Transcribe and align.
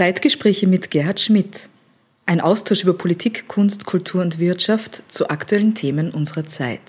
Zeitgespräche 0.00 0.66
mit 0.66 0.90
Gerhard 0.90 1.20
Schmidt. 1.20 1.68
Ein 2.24 2.40
Austausch 2.40 2.84
über 2.84 2.94
Politik, 2.94 3.48
Kunst, 3.48 3.84
Kultur 3.84 4.22
und 4.22 4.38
Wirtschaft 4.38 5.02
zu 5.12 5.28
aktuellen 5.28 5.74
Themen 5.74 6.10
unserer 6.10 6.46
Zeit. 6.46 6.80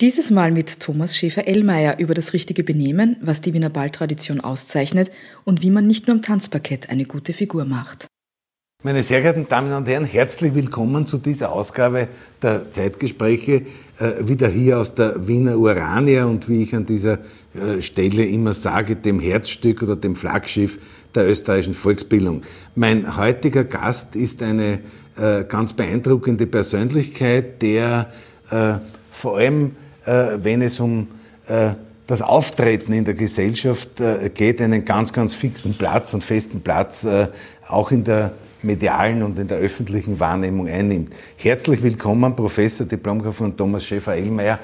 Dieses 0.00 0.30
Mal 0.30 0.50
mit 0.50 0.80
Thomas 0.80 1.14
Schäfer-Ellmeier 1.14 1.98
über 1.98 2.14
das 2.14 2.32
richtige 2.32 2.64
Benehmen, 2.64 3.18
was 3.20 3.42
die 3.42 3.52
Wiener 3.52 3.68
Balltradition 3.68 4.40
auszeichnet 4.40 5.10
und 5.44 5.60
wie 5.60 5.70
man 5.70 5.86
nicht 5.86 6.06
nur 6.06 6.16
am 6.16 6.22
Tanzparkett 6.22 6.88
eine 6.88 7.04
gute 7.04 7.34
Figur 7.34 7.66
macht. 7.66 8.06
Meine 8.82 9.02
sehr 9.02 9.20
geehrten 9.20 9.46
Damen 9.48 9.72
und 9.72 9.88
Herren, 9.88 10.04
herzlich 10.04 10.54
willkommen 10.54 11.04
zu 11.04 11.18
dieser 11.18 11.52
Ausgabe 11.52 12.06
der 12.40 12.70
Zeitgespräche, 12.70 13.62
äh, 13.98 14.12
wieder 14.20 14.48
hier 14.48 14.78
aus 14.78 14.94
der 14.94 15.26
Wiener 15.26 15.58
Urania 15.58 16.24
und 16.26 16.48
wie 16.48 16.62
ich 16.62 16.74
an 16.76 16.86
dieser 16.86 17.18
äh, 17.54 17.82
Stelle 17.82 18.24
immer 18.24 18.52
sage, 18.52 18.94
dem 18.94 19.18
Herzstück 19.18 19.82
oder 19.82 19.96
dem 19.96 20.14
Flaggschiff 20.14 20.78
der 21.18 21.28
österreichischen 21.28 21.74
Volksbildung. 21.74 22.42
Mein 22.74 23.16
heutiger 23.16 23.64
Gast 23.64 24.16
ist 24.16 24.42
eine 24.42 24.80
äh, 25.16 25.44
ganz 25.48 25.72
beeindruckende 25.72 26.46
Persönlichkeit, 26.46 27.60
der 27.62 28.10
vor 29.12 29.36
allem, 29.36 29.76
wenn 30.06 30.62
es 30.62 30.80
um 30.80 31.08
das 32.06 32.22
Auftreten 32.22 32.94
in 32.94 33.04
der 33.04 33.12
Gesellschaft 33.12 33.90
geht, 34.32 34.62
einen 34.62 34.86
ganz, 34.86 35.12
ganz 35.12 35.34
fixen 35.34 35.74
Platz 35.74 36.14
und 36.14 36.24
festen 36.24 36.62
Platz 36.62 37.06
auch 37.66 37.90
in 37.90 38.04
der 38.04 38.32
medialen 38.62 39.22
und 39.22 39.38
in 39.38 39.48
der 39.48 39.58
öffentlichen 39.58 40.18
Wahrnehmung 40.18 40.66
einnimmt. 40.66 41.12
Herzlich 41.36 41.82
willkommen, 41.82 42.34
Professor 42.34 42.86
Diplomkaufmann 42.86 43.50
von 43.50 43.56
Thomas 43.58 43.84
Schäfer-Ellmeier. 43.84 44.58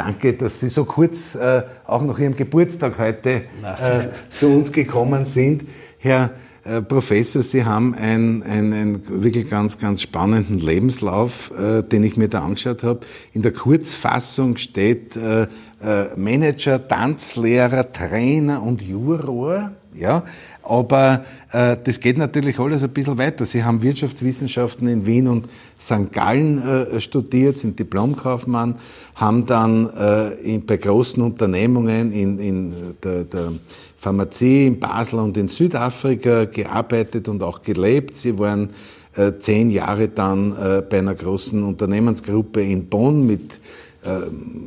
Danke, 0.00 0.32
dass 0.32 0.60
Sie 0.60 0.70
so 0.70 0.86
kurz 0.86 1.34
äh, 1.34 1.62
auch 1.84 2.02
nach 2.02 2.18
Ihrem 2.18 2.34
Geburtstag 2.34 2.98
heute 2.98 3.42
äh, 3.62 4.08
zu 4.30 4.48
uns 4.48 4.72
gekommen 4.72 5.26
sind. 5.26 5.64
Herr 5.98 6.30
äh, 6.64 6.80
Professor, 6.80 7.42
Sie 7.42 7.66
haben 7.66 7.94
einen, 7.94 8.42
einen 8.42 9.22
wirklich 9.22 9.50
ganz, 9.50 9.76
ganz 9.76 10.00
spannenden 10.00 10.58
Lebenslauf, 10.58 11.52
äh, 11.54 11.82
den 11.82 12.02
ich 12.02 12.16
mir 12.16 12.28
da 12.28 12.42
angeschaut 12.42 12.82
habe. 12.82 13.00
In 13.34 13.42
der 13.42 13.52
Kurzfassung 13.52 14.56
steht 14.56 15.16
äh, 15.16 15.42
äh, 15.42 16.16
Manager, 16.16 16.88
Tanzlehrer, 16.88 17.92
Trainer 17.92 18.62
und 18.62 18.80
Juror. 18.80 19.72
Ja, 19.94 20.24
aber 20.62 21.24
äh, 21.50 21.76
das 21.82 21.98
geht 21.98 22.16
natürlich 22.16 22.60
alles 22.60 22.84
ein 22.84 22.90
bisschen 22.90 23.18
weiter. 23.18 23.44
Sie 23.44 23.64
haben 23.64 23.82
Wirtschaftswissenschaften 23.82 24.86
in 24.86 25.04
Wien 25.04 25.26
und 25.26 25.48
St. 25.78 26.12
Gallen 26.12 26.62
äh, 26.62 27.00
studiert, 27.00 27.58
sind 27.58 27.78
Diplomkaufmann, 27.78 28.76
haben 29.16 29.46
dann 29.46 29.90
äh, 29.90 30.34
in, 30.42 30.64
bei 30.64 30.76
großen 30.76 31.20
Unternehmungen 31.22 32.12
in, 32.12 32.38
in 32.38 32.74
der, 33.02 33.24
der 33.24 33.52
Pharmazie 33.96 34.68
in 34.68 34.78
Basel 34.78 35.18
und 35.18 35.36
in 35.36 35.48
Südafrika 35.48 36.44
gearbeitet 36.44 37.26
und 37.28 37.42
auch 37.42 37.60
gelebt. 37.60 38.16
Sie 38.16 38.38
waren 38.38 38.70
äh, 39.16 39.32
zehn 39.38 39.70
Jahre 39.70 40.08
dann 40.08 40.52
äh, 40.52 40.82
bei 40.88 40.98
einer 40.98 41.16
großen 41.16 41.64
Unternehmensgruppe 41.64 42.62
in 42.62 42.86
Bonn 42.86 43.26
mit 43.26 43.60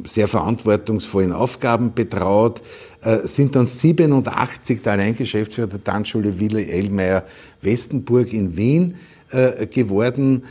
sehr 0.05 0.27
verantwortungsvollen 0.27 1.31
Aufgaben 1.31 1.93
betraut, 1.93 2.61
äh, 3.01 3.27
sind 3.27 3.55
dann 3.55 3.65
87 3.65 4.81
der 4.81 4.93
Alleingeschäftsführer 4.93 5.67
der 5.67 5.83
Tanzschule 5.83 6.39
Wille 6.39 6.67
Ellmeier 6.67 7.23
Westenburg 7.61 8.31
in 8.31 8.55
Wien 8.55 8.95
äh, 9.31 9.65
geworden, 9.65 10.43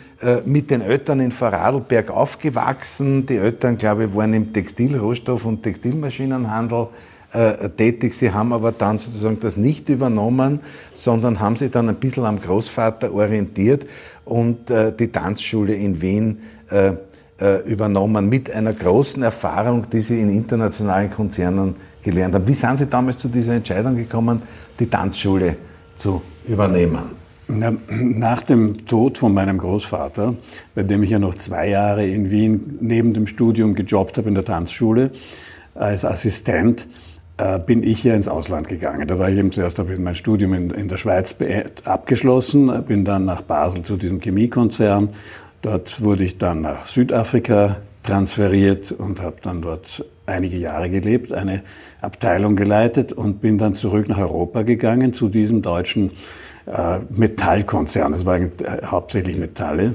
mit 0.44 0.70
den 0.70 0.80
Eltern 0.80 1.20
in 1.20 1.30
Vorarlberg 1.32 2.10
aufgewachsen. 2.10 3.26
Die 3.26 3.36
Eltern, 3.36 3.78
glaube 3.78 4.04
ich, 4.04 4.14
waren 4.14 4.34
im 4.34 4.52
Textilrohstoff- 4.52 5.46
und 5.46 5.62
Textilmaschinenhandel 5.62 6.88
tätig. 7.76 8.14
Sie 8.14 8.30
haben 8.30 8.52
aber 8.52 8.72
dann 8.72 8.98
sozusagen 8.98 9.40
das 9.40 9.56
nicht 9.56 9.88
übernommen, 9.88 10.60
sondern 10.92 11.40
haben 11.40 11.56
sich 11.56 11.70
dann 11.70 11.88
ein 11.88 11.96
bisschen 11.96 12.24
am 12.24 12.40
Großvater 12.40 13.12
orientiert 13.12 13.86
und 14.26 14.68
die 14.68 15.08
Tanzschule 15.08 15.74
in 15.74 16.02
Wien 16.02 16.40
äh, 16.68 16.92
übernommen 17.66 18.28
mit 18.28 18.52
einer 18.54 18.72
großen 18.72 19.22
Erfahrung, 19.22 19.88
die 19.90 20.00
Sie 20.00 20.20
in 20.20 20.30
internationalen 20.30 21.10
Konzernen 21.10 21.74
gelernt 22.02 22.34
haben. 22.34 22.46
Wie 22.46 22.54
sind 22.54 22.78
Sie 22.78 22.86
damals 22.86 23.18
zu 23.18 23.28
dieser 23.28 23.54
Entscheidung 23.54 23.96
gekommen, 23.96 24.42
die 24.78 24.86
Tanzschule 24.86 25.56
zu 25.96 26.22
übernehmen? 26.46 27.22
Nach 27.48 28.42
dem 28.42 28.86
Tod 28.86 29.18
von 29.18 29.34
meinem 29.34 29.58
Großvater, 29.58 30.34
bei 30.74 30.82
dem 30.84 31.02
ich 31.02 31.10
ja 31.10 31.18
noch 31.18 31.34
zwei 31.34 31.68
Jahre 31.68 32.06
in 32.06 32.30
Wien 32.30 32.78
neben 32.80 33.12
dem 33.12 33.26
Studium 33.26 33.74
gejobbt 33.74 34.16
habe 34.16 34.28
in 34.28 34.34
der 34.34 34.44
Tanzschule 34.44 35.10
als 35.74 36.04
Assistent, 36.04 36.86
äh, 37.38 37.58
bin 37.58 37.82
ich 37.82 38.04
ja 38.04 38.14
ins 38.14 38.28
Ausland 38.28 38.68
gegangen. 38.68 39.06
Da 39.06 39.18
war 39.18 39.28
ich 39.28 39.38
eben 39.38 39.52
zuerst, 39.52 39.78
habe 39.78 39.92
ich 39.92 39.98
mein 39.98 40.14
Studium 40.14 40.54
in, 40.54 40.70
in 40.70 40.88
der 40.88 40.96
Schweiz 40.96 41.34
abgeschlossen, 41.84 42.84
bin 42.84 43.04
dann 43.04 43.24
nach 43.24 43.42
Basel 43.42 43.82
zu 43.82 43.96
diesem 43.96 44.20
Chemiekonzern 44.20 45.10
Dort 45.62 46.02
wurde 46.02 46.24
ich 46.24 46.38
dann 46.38 46.60
nach 46.60 46.86
Südafrika 46.86 47.76
transferiert 48.02 48.90
und 48.90 49.22
habe 49.22 49.36
dann 49.42 49.62
dort 49.62 50.04
einige 50.26 50.56
Jahre 50.56 50.90
gelebt, 50.90 51.32
eine 51.32 51.62
Abteilung 52.00 52.56
geleitet 52.56 53.12
und 53.12 53.40
bin 53.40 53.58
dann 53.58 53.74
zurück 53.74 54.08
nach 54.08 54.18
Europa 54.18 54.62
gegangen 54.62 55.12
zu 55.12 55.28
diesem 55.28 55.62
deutschen 55.62 56.10
äh, 56.66 56.98
Metallkonzern. 57.10 58.12
Das 58.12 58.26
waren 58.26 58.52
äh, 58.62 58.84
hauptsächlich 58.84 59.36
Metalle. 59.36 59.94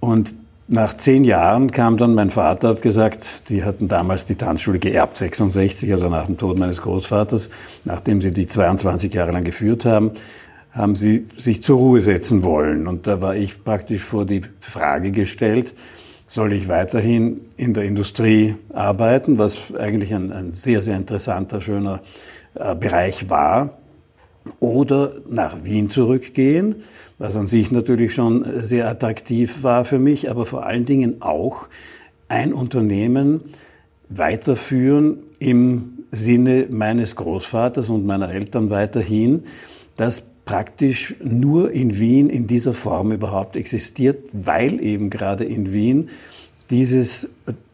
Und 0.00 0.34
nach 0.66 0.96
zehn 0.96 1.24
Jahren 1.24 1.70
kam 1.72 1.96
dann 1.96 2.14
mein 2.14 2.30
Vater, 2.30 2.68
hat 2.68 2.82
gesagt, 2.82 3.48
die 3.48 3.64
hatten 3.64 3.88
damals 3.88 4.24
die 4.24 4.36
Tanzschule 4.36 4.78
geerbt, 4.78 5.18
66, 5.18 5.92
also 5.92 6.08
nach 6.08 6.26
dem 6.26 6.38
Tod 6.38 6.58
meines 6.58 6.82
Großvaters, 6.82 7.50
nachdem 7.84 8.20
sie 8.20 8.30
die 8.30 8.46
22 8.46 9.12
Jahre 9.12 9.32
lang 9.32 9.42
geführt 9.42 9.84
haben, 9.84 10.12
haben 10.72 10.94
sie 10.94 11.26
sich 11.36 11.62
zur 11.62 11.78
Ruhe 11.78 12.00
setzen 12.00 12.42
wollen. 12.42 12.86
Und 12.86 13.06
da 13.06 13.20
war 13.20 13.34
ich 13.34 13.64
praktisch 13.64 14.02
vor 14.02 14.24
die 14.24 14.42
Frage 14.60 15.10
gestellt, 15.10 15.74
soll 16.26 16.52
ich 16.52 16.68
weiterhin 16.68 17.40
in 17.56 17.74
der 17.74 17.84
Industrie 17.84 18.54
arbeiten, 18.72 19.38
was 19.38 19.74
eigentlich 19.74 20.14
ein, 20.14 20.30
ein 20.32 20.52
sehr, 20.52 20.80
sehr 20.80 20.96
interessanter, 20.96 21.60
schöner 21.60 22.02
äh, 22.54 22.74
Bereich 22.76 23.28
war, 23.28 23.78
oder 24.58 25.12
nach 25.28 25.64
Wien 25.64 25.90
zurückgehen, 25.90 26.76
was 27.18 27.36
an 27.36 27.46
sich 27.46 27.70
natürlich 27.70 28.14
schon 28.14 28.46
sehr 28.60 28.88
attraktiv 28.88 29.62
war 29.62 29.84
für 29.84 29.98
mich, 29.98 30.30
aber 30.30 30.46
vor 30.46 30.64
allen 30.64 30.86
Dingen 30.86 31.20
auch 31.20 31.68
ein 32.28 32.52
Unternehmen 32.52 33.42
weiterführen 34.08 35.18
im 35.38 36.04
Sinne 36.10 36.66
meines 36.70 37.16
Großvaters 37.16 37.90
und 37.90 38.06
meiner 38.06 38.32
Eltern 38.32 38.70
weiterhin, 38.70 39.44
das 39.96 40.22
praktisch 40.50 41.14
nur 41.22 41.70
in 41.70 42.00
Wien 42.00 42.28
in 42.28 42.48
dieser 42.48 42.74
Form 42.74 43.12
überhaupt 43.12 43.54
existiert, 43.54 44.18
weil 44.32 44.84
eben 44.84 45.08
gerade 45.08 45.44
in 45.44 45.72
Wien 45.72 46.08
dieses, 46.70 47.28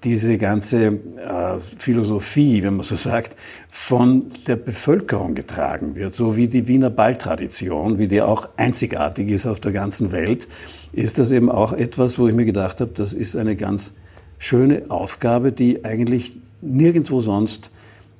diese 0.04 0.36
ganze 0.36 0.88
äh, 0.88 1.58
Philosophie, 1.78 2.62
wenn 2.62 2.76
man 2.76 2.84
so 2.84 2.96
sagt, 2.96 3.34
von 3.70 4.26
der 4.46 4.56
Bevölkerung 4.56 5.34
getragen 5.34 5.94
wird, 5.94 6.14
so 6.14 6.36
wie 6.36 6.48
die 6.48 6.68
Wiener 6.68 6.90
Balltradition, 6.90 7.98
wie 7.98 8.08
die 8.08 8.20
auch 8.20 8.46
einzigartig 8.58 9.30
ist 9.30 9.46
auf 9.46 9.58
der 9.58 9.72
ganzen 9.72 10.12
Welt, 10.12 10.46
ist 10.92 11.18
das 11.18 11.32
eben 11.32 11.50
auch 11.50 11.72
etwas, 11.72 12.18
wo 12.18 12.28
ich 12.28 12.34
mir 12.34 12.44
gedacht 12.44 12.82
habe, 12.82 12.90
das 12.92 13.14
ist 13.14 13.38
eine 13.38 13.56
ganz 13.56 13.94
schöne 14.38 14.90
Aufgabe, 14.90 15.50
die 15.50 15.82
eigentlich 15.82 16.38
nirgendwo 16.60 17.20
sonst 17.20 17.70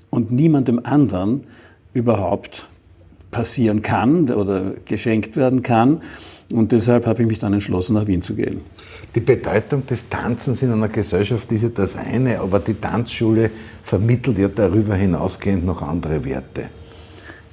und 0.09 0.33
niemandem 0.33 0.81
anderen 0.83 1.43
überhaupt 1.93 2.71
passieren 3.37 3.83
kann 3.83 4.31
oder 4.31 4.73
geschenkt 4.87 5.37
werden 5.37 5.63
kann. 5.63 6.01
Und 6.51 6.73
deshalb 6.73 7.05
habe 7.05 7.21
ich 7.21 7.29
mich 7.29 7.39
dann 7.39 7.53
entschlossen, 7.53 7.93
nach 7.93 8.07
Wien 8.07 8.23
zu 8.23 8.35
gehen. 8.35 8.63
Die 9.15 9.21
Bedeutung 9.21 9.85
des 9.85 10.09
Tanzens 10.09 10.63
in 10.63 10.73
einer 10.73 10.89
Gesellschaft 10.89 11.53
ist 11.53 11.63
ja 11.63 11.69
das 11.69 11.97
eine, 11.97 12.41
aber 12.41 12.61
die 12.61 12.75
Tanzschule 12.75 13.51
vermittelt 13.83 14.39
ja 14.39 14.49
darüber 14.49 14.95
hinausgehend 14.95 15.67
noch 15.67 15.83
andere 15.83 16.25
Werte. 16.25 16.71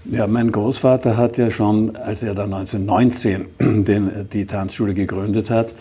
Ja, 0.05 0.25
mein 0.27 0.53
Großvater 0.53 1.17
hat 1.17 1.37
ja 1.37 1.49
schon, 1.49 1.97
als 1.97 2.23
er 2.23 2.33
dann 2.33 2.53
1919 2.53 3.83
den, 3.83 4.29
die 4.31 4.45
Tanzschule 4.45 4.93
gegründet 4.93 5.49
hat, 5.49 5.75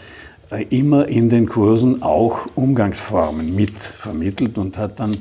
äh, 0.51 0.65
immer 0.71 1.07
in 1.07 1.29
den 1.29 1.49
Kursen 1.49 2.03
auch 2.03 2.47
Umgangsformen 2.57 3.55
mit 3.55 3.77
vermittelt 3.77 4.59
und 4.59 4.79
hat 4.79 4.99
dann 4.99 5.17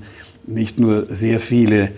nicht 0.48 0.80
nur 0.80 1.06
sehr 1.14 1.40
viele 1.40 1.92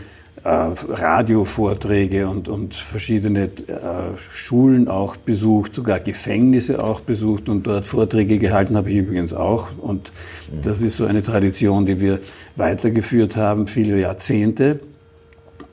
Radiovorträge 0.46 2.28
und, 2.28 2.50
und 2.50 2.76
verschiedene 2.76 3.46
äh, 3.46 4.18
Schulen 4.18 4.90
auch 4.90 5.16
besucht, 5.16 5.74
sogar 5.74 6.02
Gefängnisse 6.02 6.84
auch 6.84 7.00
besucht 7.00 7.48
und 7.48 7.66
dort 7.66 7.86
Vorträge 7.86 8.38
gehalten 8.40 8.76
habe 8.76 8.90
ich 8.90 8.98
übrigens 8.98 9.34
auch. 9.34 9.70
Und 9.78 10.12
das 10.52 10.82
ist 10.82 10.98
so 10.98 11.06
eine 11.06 11.24
Tradition, 11.24 11.86
die 11.86 12.02
wir 12.02 12.20
weitergeführt 12.58 13.38
haben, 13.38 13.68
viele 13.68 13.98
Jahrzehnte. 14.00 14.82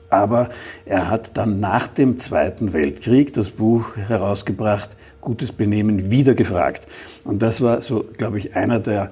Aber 0.09 0.49
er 0.85 1.09
hat 1.09 1.35
dann 1.37 1.59
nach 1.59 1.87
dem 1.87 2.19
Zweiten 2.19 2.71
Weltkrieg 2.71 3.33
das 3.33 3.49
Buch 3.49 3.95
herausgebracht, 3.95 4.95
Gutes 5.21 5.51
Benehmen 5.51 6.09
wieder 6.09 6.33
gefragt. 6.33 6.87
Und 7.25 7.43
das 7.43 7.61
war 7.61 7.81
so, 7.81 8.05
glaube 8.17 8.39
ich, 8.39 8.55
einer 8.55 8.79
der 8.79 9.11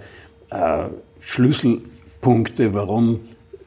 äh, 0.49 0.85
Schlüsselpunkte, 1.19 2.73
warum 2.73 3.19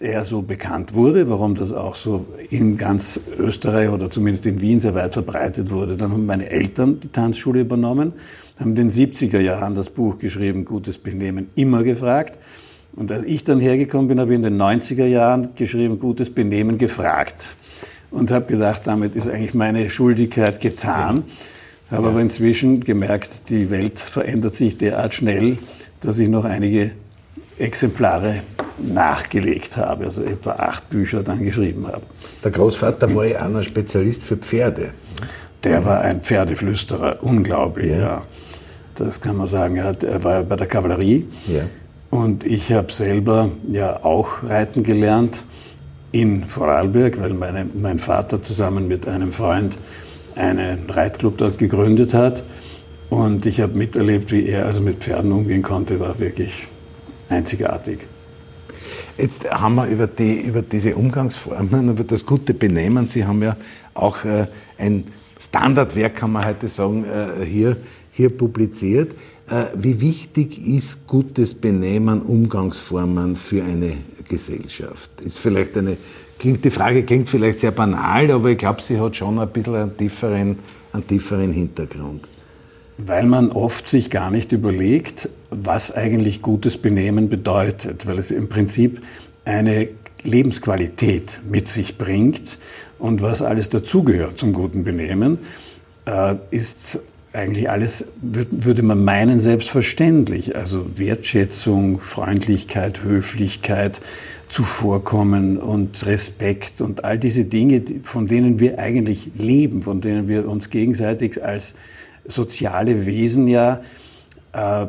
er 0.03 0.25
so 0.25 0.43
bekannt 0.43 0.95
wurde, 0.95 1.29
warum 1.29 1.55
das 1.55 1.73
auch 1.73 1.95
so 1.95 2.27
in 2.51 2.77
ganz 2.77 3.21
Österreich 3.39 3.89
oder 3.89 4.11
zumindest 4.11 4.45
in 4.47 4.61
Wien 4.61 4.81
sehr 4.81 4.95
weit 4.95 5.15
verbreitet 5.15 5.71
wurde. 5.71 5.97
Dann 5.97 6.13
haben 6.13 6.27
meine 6.27 6.51
Eltern 6.51 7.01
die 7.01 7.09
Tanzschule 7.09 7.61
übernommen, 7.61 8.13
haben 8.59 8.71
in 8.71 8.77
den 8.77 8.91
70er 8.91 9.41
Jahren 9.41 9.75
das 9.75 9.91
Buch 9.91 10.19
geschrieben, 10.19 10.65
Gutes 10.65 10.99
Benehmen, 10.99 11.49
immer 11.55 11.83
gefragt. 11.83 12.39
Und 12.95 13.11
als 13.11 13.25
ich 13.25 13.45
dann 13.45 13.61
hergekommen 13.61 14.09
bin, 14.09 14.21
habe 14.21 14.33
ich 14.33 14.37
in 14.37 14.43
den 14.43 14.61
90er 14.61 15.07
Jahren 15.07 15.55
geschrieben, 15.55 15.99
Gutes 15.99 16.31
Benehmen 16.31 16.77
gefragt. 16.77 17.57
Und 18.11 18.31
habe 18.31 18.47
gedacht, 18.47 18.83
damit 18.85 19.17
ist 19.17 19.29
eigentlich 19.29 19.55
meine 19.55 19.89
Schuldigkeit 19.89 20.61
getan. 20.61 21.25
Habe 21.91 22.09
aber 22.09 22.21
inzwischen 22.21 22.81
gemerkt, 22.81 23.49
die 23.49 23.71
Welt 23.71 23.99
verändert 23.99 24.55
sich 24.55 24.77
derart 24.77 25.15
schnell, 25.15 25.59
dass 26.01 26.19
ich 26.19 26.29
noch 26.29 26.45
einige 26.45 26.91
Exemplare 27.59 28.43
nachgelegt 28.79 29.77
habe, 29.77 30.05
also 30.07 30.23
etwa 30.23 30.53
acht 30.53 30.89
Bücher 30.91 31.23
dann 31.23 31.45
geschrieben 31.45 31.87
habe. 31.87 32.03
Der 32.43 32.51
Großvater 32.51 33.15
war 33.15 33.27
ja 33.27 33.41
auch 33.41 33.55
ein 33.55 33.63
Spezialist 33.63 34.25
für 34.25 34.37
Pferde. 34.37 34.93
Der 35.63 35.85
war 35.85 36.01
ein 36.01 36.21
Pferdeflüsterer, 36.21 37.19
unglaublich, 37.23 37.91
ja. 37.93 37.99
ja. 37.99 38.23
Das 38.95 39.21
kann 39.21 39.37
man 39.37 39.47
sagen. 39.47 39.77
Er, 39.77 40.25
war 40.25 40.43
bei 40.43 40.57
der 40.57 40.67
Kavallerie. 40.67 41.27
Ja. 41.47 41.63
Und 42.11 42.45
ich 42.45 42.73
habe 42.73 42.93
selber 42.93 43.49
ja 43.71 44.05
auch 44.05 44.43
reiten 44.43 44.83
gelernt 44.83 45.45
in 46.11 46.45
Vorarlberg, 46.45 47.19
weil 47.21 47.33
meine, 47.33 47.67
mein 47.75 47.99
Vater 47.99 48.43
zusammen 48.43 48.87
mit 48.87 49.09
einem 49.09 49.33
Freund 49.33 49.79
einen 50.35 50.91
Reitclub 50.91 51.39
dort 51.39 51.59
gegründet 51.59 52.13
hat. 52.13 52.45
Und 53.09 53.47
ich 53.47 53.61
habe 53.61 53.77
miterlebt, 53.79 54.31
wie 54.31 54.47
er 54.47 54.67
also 54.67 54.81
mit 54.81 55.05
Pferden 55.05 55.33
umgehen 55.33 55.63
konnte, 55.63 56.01
war 56.01 56.19
wirklich 56.19 56.67
einzigartig. 57.33 58.01
Jetzt 59.19 59.49
haben 59.51 59.75
wir 59.75 59.87
über, 59.87 60.07
die, 60.07 60.41
über 60.41 60.63
diese 60.63 60.97
Umgangsformen, 60.97 61.91
über 61.91 62.05
das 62.05 62.25
gute 62.25 62.55
Benehmen, 62.55 63.07
Sie 63.07 63.25
haben 63.25 63.43
ja 63.43 63.57
auch 63.95 64.25
äh, 64.25 64.47
ein 64.79 65.05
Standardwerk, 65.39 66.17
kann 66.17 66.33
man 66.33 66.47
heute 66.47 66.69
sagen, 66.69 67.05
äh, 67.05 67.45
hier, 67.45 67.77
hier 68.13 68.31
publiziert. 68.31 69.13
Äh, 69.51 69.65
wie 69.75 70.01
wichtig 70.01 70.67
ist 70.67 71.07
gutes 71.07 71.53
Benehmen, 71.53 72.23
Umgangsformen 72.23 73.37
für 73.37 73.63
eine 73.63 73.95
Gesellschaft? 74.29 75.11
Ist 75.21 75.39
vielleicht 75.39 75.77
eine, 75.77 75.97
klingt, 76.39 76.65
die 76.65 76.71
Frage 76.71 77.03
klingt 77.03 77.29
vielleicht 77.29 77.59
sehr 77.59 77.73
banal, 77.73 78.31
aber 78.31 78.51
ich 78.51 78.59
glaube, 78.59 78.83
sie 78.83 78.99
hat 78.99 79.17
schon 79.17 79.39
ein 79.39 79.49
bisschen 79.49 79.75
einen 79.75 79.97
tieferen, 79.97 80.59
einen 80.93 81.07
tieferen 81.07 81.53
Hintergrund. 81.53 82.29
Weil 82.99 83.27
man 83.27 83.51
oft 83.51 83.89
sich 83.89 84.11
gar 84.11 84.31
nicht 84.31 84.53
überlegt, 84.53 85.29
was 85.53 85.93
eigentlich 85.93 86.43
gutes 86.43 86.79
Benehmen 86.79 87.29
bedeutet, 87.29 88.07
weil 88.07 88.19
es 88.19 88.31
im 88.31 88.49
Prinzip 88.49 89.01
eine 89.45 89.89
Lebensqualität 90.23 91.41
mit 91.49 91.69
sich 91.69 91.99
bringt 91.99 92.59
und 92.99 93.23
was 93.23 93.43
alles 93.43 93.69
dazugehört 93.69 94.39
zum 94.39 94.53
guten 94.53 94.85
Benehmen, 94.85 95.39
äh, 96.07 96.37
ist 96.51 97.01
eigentlich 97.33 97.71
alles, 97.71 98.07
würde 98.21 98.83
man 98.83 99.05
meinen, 99.05 99.41
selbstverständlich. 99.41 100.55
Also 100.55 100.99
Wertschätzung, 100.99 101.99
Freundlichkeit, 102.01 103.03
Höflichkeit, 103.03 104.01
Zuvorkommen 104.49 105.57
und 105.57 106.05
Respekt 106.05 106.83
und 106.83 107.05
all 107.05 107.19
diese 107.19 107.47
Dinge, 107.47 107.83
von 108.03 108.27
denen 108.27 108.59
wir 108.59 108.79
eigentlich 108.79 109.31
leben, 109.35 109.83
von 109.83 110.03
denen 110.03 110.29
wir 110.29 110.47
uns 110.47 110.69
gegenseitig 110.69 111.43
als 111.43 111.75
soziale 112.27 113.07
Wesen 113.07 113.49
ja 113.49 113.81
äh, 114.53 114.87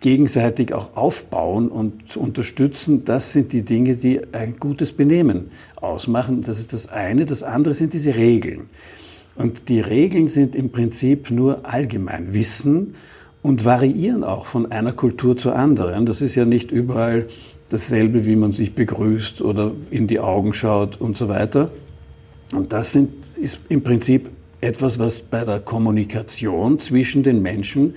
gegenseitig 0.00 0.72
auch 0.72 0.96
aufbauen 0.96 1.68
und 1.68 2.16
unterstützen, 2.16 3.04
das 3.04 3.32
sind 3.32 3.52
die 3.52 3.62
Dinge, 3.62 3.96
die 3.96 4.20
ein 4.32 4.56
gutes 4.58 4.92
Benehmen 4.92 5.50
ausmachen. 5.76 6.42
Das 6.42 6.58
ist 6.58 6.72
das 6.72 6.88
eine. 6.88 7.26
Das 7.26 7.42
andere 7.42 7.74
sind 7.74 7.92
diese 7.92 8.16
Regeln. 8.16 8.70
Und 9.36 9.68
die 9.68 9.80
Regeln 9.80 10.28
sind 10.28 10.54
im 10.54 10.70
Prinzip 10.70 11.30
nur 11.30 11.66
Allgemeinwissen 11.66 12.94
und 13.42 13.64
variieren 13.64 14.24
auch 14.24 14.46
von 14.46 14.70
einer 14.70 14.92
Kultur 14.92 15.36
zur 15.36 15.54
anderen. 15.54 16.06
Das 16.06 16.20
ist 16.20 16.34
ja 16.34 16.44
nicht 16.44 16.72
überall 16.72 17.26
dasselbe, 17.68 18.26
wie 18.26 18.36
man 18.36 18.52
sich 18.52 18.74
begrüßt 18.74 19.42
oder 19.42 19.72
in 19.90 20.06
die 20.06 20.20
Augen 20.20 20.52
schaut 20.52 21.00
und 21.00 21.16
so 21.16 21.28
weiter. 21.28 21.70
Und 22.52 22.72
das 22.72 22.92
sind, 22.92 23.10
ist 23.36 23.60
im 23.68 23.82
Prinzip 23.82 24.28
etwas, 24.60 24.98
was 24.98 25.20
bei 25.20 25.44
der 25.44 25.60
Kommunikation 25.60 26.80
zwischen 26.80 27.22
den 27.22 27.40
Menschen 27.40 27.94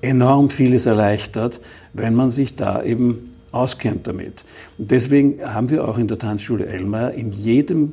enorm 0.00 0.50
vieles 0.50 0.86
erleichtert, 0.86 1.60
wenn 1.92 2.14
man 2.14 2.30
sich 2.30 2.56
da 2.56 2.82
eben 2.82 3.24
auskennt 3.52 4.06
damit. 4.06 4.44
Und 4.76 4.90
deswegen 4.90 5.40
haben 5.42 5.70
wir 5.70 5.88
auch 5.88 5.98
in 5.98 6.08
der 6.08 6.18
Tanzschule 6.18 6.66
Elmar 6.66 7.14
in 7.14 7.32
jedem 7.32 7.92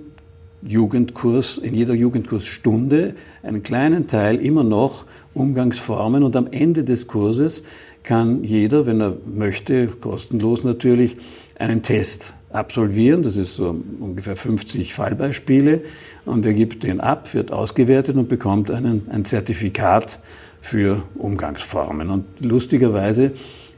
Jugendkurs, 0.62 1.58
in 1.58 1.74
jeder 1.76 1.94
Jugendkursstunde 1.94 3.16
einen 3.44 3.64
kleinen 3.64 4.08
Teil 4.08 4.38
immer 4.38 4.64
noch 4.64 5.06
Umgangsformen 5.34 6.24
und 6.24 6.36
am 6.36 6.48
Ende 6.50 6.84
des 6.84 7.08
Kurses 7.08 7.64
kann 8.04 8.44
jeder, 8.44 8.86
wenn 8.86 9.02
er 9.02 9.18
möchte, 9.26 9.88
kostenlos 9.88 10.64
natürlich, 10.64 11.18
einen 11.58 11.82
Test 11.82 12.34
absolvieren. 12.52 13.24
Das 13.24 13.38
ist 13.38 13.56
so 13.56 13.76
ungefähr 14.00 14.36
50 14.36 14.94
Fallbeispiele. 14.94 15.82
Und 16.26 16.46
er 16.46 16.54
gibt 16.54 16.84
den 16.84 17.02
ab, 17.02 17.34
wird 17.34 17.52
ausgewertet 17.52 18.16
und 18.16 18.30
bekommt 18.30 18.72
einen, 18.72 19.08
ein 19.12 19.26
Zertifikat 19.26 20.20
für 20.66 21.04
Umgangsformen. 21.14 22.10
Und 22.10 22.26
lustigerweise 22.42 23.34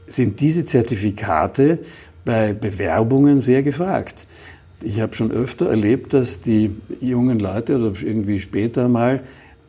sind 0.06 0.40
diese 0.40 0.64
Zertifikate 0.64 1.80
bei 2.24 2.54
Bewerbungen 2.54 3.42
sehr 3.42 3.62
gefragt. 3.62 4.26
Ich 4.82 4.98
habe 5.02 5.14
schon 5.14 5.30
öfter 5.30 5.68
erlebt, 5.68 6.14
dass 6.14 6.40
die 6.40 6.70
jungen 7.02 7.40
Leute 7.40 7.76
oder 7.76 7.92
irgendwie 8.00 8.40
später 8.40 8.88
mal 8.88 9.20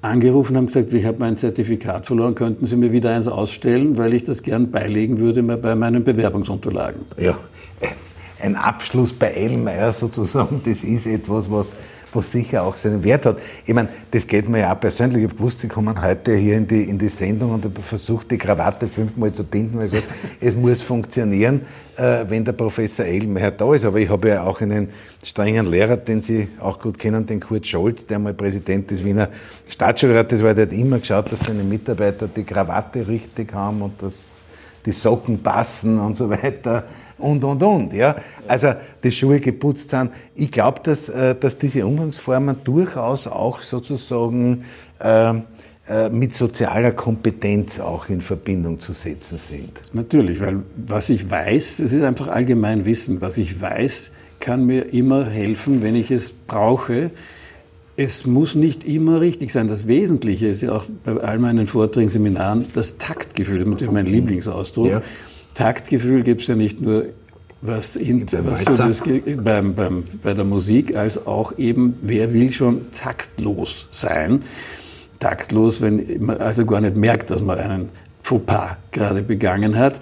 angerufen 0.01 0.56
haben 0.56 0.68
und 0.68 0.74
gesagt, 0.74 0.94
ich 0.94 1.04
habe 1.04 1.19
mein 1.19 1.36
Zertifikat 1.36 2.06
verloren, 2.06 2.36
könnten 2.36 2.66
Sie 2.68 2.77
mir 2.77 2.94
wieder 2.94 3.13
eins 3.13 3.27
ausstellen, 3.27 3.98
weil 3.98 4.13
ich 4.13 4.24
das 4.24 4.42
gern 4.42 4.72
beilegen 4.72 5.19
würde 5.19 5.44
bei 5.44 5.75
meinen 5.75 6.06
Bewerbungsunterlagen. 6.06 7.01
Ja, 7.18 7.38
ein 8.42 8.56
Abschluss 8.56 9.12
bei 9.12 9.27
Elmeier 9.31 9.92
sozusagen, 9.92 10.62
das 10.63 10.86
ist 10.86 11.06
etwas, 11.06 11.51
was, 11.51 11.75
was 12.14 12.32
sicher 12.32 12.64
auch 12.64 12.76
seinen 12.76 13.04
Wert 13.04 13.26
hat. 13.26 13.40
Ich 13.66 13.74
meine, 13.74 13.90
das 14.12 14.26
geht 14.26 14.50
mir 14.50 14.60
ja 14.60 14.74
auch 14.74 14.80
persönlich. 14.80 15.18
Ich 15.18 15.24
habe 15.26 15.36
gewusst, 15.36 15.60
Sie 15.60 15.68
kommen 15.68 16.02
heute 16.02 16.36
hier 16.36 16.58
in 16.58 16.68
die, 16.68 16.84
in 16.84 16.98
die 16.98 17.10
Sendung 17.10 17.52
und 17.54 17.66
habe 17.66 17.82
versucht, 17.82 18.32
die 18.32 18.38
Krawatte 18.38 18.88
fünfmal 18.88 19.32
zu 19.32 19.44
binden, 19.44 19.78
weil 19.78 19.88
ich 19.88 19.92
gesagt 19.92 20.08
es 20.42 20.56
muss 20.56 20.82
funktionieren, 20.82 21.62
äh, 21.98 22.26
wenn 22.28 22.44
der 22.44 22.54
Professor 22.54 23.06
Elmeier 23.06 23.52
da 23.52 23.74
ist. 23.74 23.86
Aber 23.86 24.00
ich 24.00 24.10
habe 24.10 24.30
ja 24.30 24.44
auch 24.44 24.62
einen 24.62 24.90
strengen 25.24 25.66
Lehrer, 25.66 25.98
den 25.98 26.22
Sie 26.22 26.48
auch 26.60 26.80
gut 26.80 26.98
kennen, 26.98 27.26
den 27.26 27.40
Kurt 27.40 27.68
Scholz, 27.68 28.06
der 28.06 28.20
mal 28.20 28.34
Präsident 28.34 28.90
des 28.90 29.04
Wiener 29.04 29.30
Staatsschulrates 29.68 30.44
war. 30.44 30.54
Der 30.54 30.66
hat 30.66 30.74
immer 30.74 31.00
geschaut, 31.00 31.32
dass 31.32 31.42
seine 31.42 31.64
Mitarbeiter 31.64 32.28
die 32.28 32.44
Krawatte 32.44 33.08
richtig 33.08 33.54
haben 33.54 33.82
und 33.82 34.01
dass 34.01 34.39
die 34.86 34.92
Socken 34.92 35.44
passen 35.44 36.00
und 36.00 36.16
so 36.16 36.30
weiter 36.30 36.86
und, 37.20 37.44
und, 37.44 37.62
und. 37.62 37.94
Ja? 37.94 38.16
Also 38.48 38.74
die 39.04 39.12
Schuhe 39.12 39.40
geputzt 39.40 39.90
sind. 39.90 40.12
Ich 40.36 40.52
glaube, 40.52 40.82
dass, 40.84 41.10
äh, 41.10 41.36
dass 41.36 41.58
diese 41.58 41.86
Umgangsformen 41.86 42.58
durchaus 42.64 43.28
auch 43.28 43.60
sozusagen 43.60 44.64
äh, 45.00 45.34
äh, 45.90 46.10
mit 46.10 46.36
sozialer 46.36 46.92
Kompetenz 46.92 47.80
auch 47.80 48.10
in 48.10 48.22
Verbindung 48.22 48.80
zu 48.80 48.94
setzen 48.94 49.40
sind. 49.40 49.72
Natürlich, 49.92 50.40
weil 50.40 50.62
was 50.76 51.10
ich 51.10 51.32
weiß, 51.32 51.78
das 51.78 51.94
ist 51.94 52.04
einfach 52.04 52.28
allgemein 52.28 52.86
Wissen. 52.86 53.22
Was 53.22 53.40
ich 53.40 53.60
weiß, 53.60 54.12
kann 54.40 54.68
mir 54.68 54.94
immer 54.94 55.26
helfen, 55.26 55.82
wenn 55.82 55.96
ich 55.96 56.12
es 56.12 56.32
brauche. 56.32 57.10
Es 57.98 58.28
muss 58.28 58.54
nicht 58.54 58.84
immer 58.84 59.20
richtig 59.20 59.50
sein. 59.50 59.68
Das 59.68 59.88
Wesentliche 59.88 60.48
ist 60.48 60.62
ja 60.62 60.74
auch 60.74 60.86
bei 61.04 61.20
all 61.22 61.40
meinen 61.40 61.66
Vorträgen, 61.66 62.10
Seminaren 62.10 62.68
das 62.76 63.00
Taktgefühl. 63.00 63.58
Das 63.58 63.82
ist 63.82 63.92
mein 63.92 64.06
Lieblingsausdruck. 64.06 64.88
Ja. 64.88 65.02
Taktgefühl 65.60 66.24
gibt 66.24 66.39
es 66.39 66.48
ja 66.48 66.56
nicht 66.56 66.80
nur 66.80 67.08
was, 67.62 67.98
in, 67.98 68.25
was 68.46 68.63
so 68.63 68.74
das, 68.74 69.04
beim, 69.44 69.75
beim, 69.75 70.06
bei 70.24 70.34
der 70.34 70.46
Musik, 70.46 70.96
als 70.96 71.28
auch 71.28 71.58
eben, 71.58 71.96
wer 72.01 72.32
will 72.32 72.54
schon 72.54 72.89
taktlos 72.94 73.89
sein. 73.92 74.44
Taktlos, 75.20 75.82
wenn 75.82 76.24
man 76.24 76.38
also 76.38 76.66
gar 76.66 76.80
nicht 76.80 76.96
merkt, 76.96 77.30
dass 77.30 77.42
man 77.42 77.60
einen 77.60 77.89
Fauxpas 78.22 78.78
gerade 78.92 79.22
begangen 79.22 79.78
hat. 79.78 80.00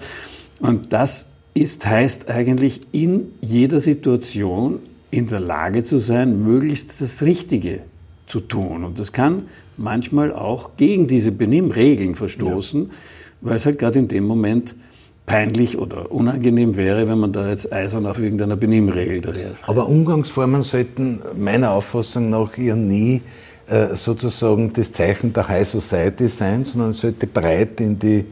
Und 0.60 0.92
das 0.92 1.30
ist, 1.54 1.84
heißt 1.84 2.30
eigentlich 2.30 2.82
in 2.92 3.32
jeder 3.40 3.80
Situation 3.80 4.78
in 5.10 5.26
der 5.26 5.40
Lage 5.40 5.82
zu 5.82 5.98
sein, 5.98 6.44
möglichst 6.44 7.00
das 7.00 7.22
Richtige 7.22 7.80
zu 8.28 8.38
tun. 8.38 8.84
Und 8.84 9.00
das 9.00 9.10
kann 9.10 9.48
manchmal 9.76 10.32
auch 10.32 10.76
gegen 10.76 11.08
diese 11.08 11.32
Benimmregeln 11.32 12.14
verstoßen, 12.14 12.82
ja. 12.82 12.88
weil 13.40 13.56
es 13.56 13.66
halt 13.66 13.80
gerade 13.80 13.98
in 13.98 14.06
dem 14.06 14.24
Moment 14.24 14.76
peinlich 15.28 15.78
oder 15.78 16.10
unangenehm 16.10 16.74
wäre, 16.74 17.06
wenn 17.06 17.18
man 17.18 17.32
da 17.32 17.48
jetzt 17.48 17.72
eisern 17.72 18.06
auf 18.06 18.18
irgendeiner 18.18 18.56
Benimmregel 18.56 19.20
daher. 19.20 19.52
Aber 19.66 19.88
Umgangsformen 19.88 20.62
sollten 20.62 21.20
meiner 21.36 21.72
Auffassung 21.72 22.30
nach 22.30 22.56
ja 22.56 22.74
nie 22.74 23.22
äh, 23.68 23.94
sozusagen 23.94 24.72
das 24.72 24.90
Zeichen 24.90 25.32
der 25.34 25.46
High 25.48 25.68
Society 25.68 26.28
sein, 26.28 26.64
sondern 26.64 26.94
sollte 26.94 27.26
breit 27.26 27.80
in 27.80 27.98
die 27.98 28.24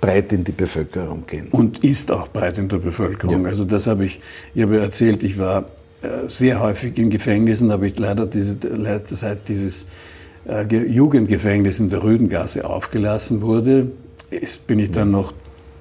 breit 0.00 0.32
in 0.32 0.44
die 0.44 0.52
Bevölkerung 0.52 1.24
gehen. 1.26 1.48
Und 1.50 1.82
ist 1.82 2.10
auch 2.10 2.28
breit 2.28 2.58
in 2.58 2.68
der 2.68 2.78
Bevölkerung. 2.78 3.42
Ja. 3.42 3.48
Also 3.48 3.64
das 3.64 3.86
habe 3.86 4.04
ich, 4.04 4.20
ich 4.54 4.62
habe 4.62 4.78
erzählt, 4.78 5.24
ich 5.24 5.38
war 5.38 5.64
äh, 6.02 6.28
sehr 6.28 6.60
häufig 6.60 6.98
in 6.98 7.10
Gefängnissen, 7.10 7.72
habe 7.72 7.86
ich 7.86 7.98
leider 7.98 8.26
diese, 8.26 8.56
seit 9.06 9.48
dieses 9.48 9.86
äh, 10.46 10.62
Jugendgefängnis 10.66 11.80
in 11.80 11.88
der 11.88 12.02
Rüdengasse 12.02 12.64
aufgelassen 12.68 13.40
wurde, 13.40 13.92
ist, 14.30 14.66
bin 14.66 14.78
ich 14.78 14.90
dann 14.90 15.10
noch, 15.10 15.32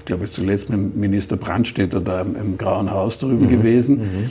glaube 0.06 0.26
ich, 0.26 0.32
zuletzt 0.32 0.70
mit 0.70 0.96
Minister 0.96 1.38
Brandstätter 1.38 2.02
da 2.02 2.22
im, 2.22 2.36
im 2.36 2.58
Grauen 2.58 2.92
Haus 2.92 3.18
drüben 3.18 3.46
mhm. 3.46 3.50
gewesen. 3.50 3.98
Mhm. 3.98 4.30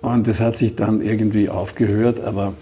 Und 0.00 0.26
das 0.26 0.40
hat 0.40 0.56
sich 0.56 0.76
dann 0.76 1.02
irgendwie 1.02 1.48
aufgehört, 1.48 2.20
aber 2.20 2.54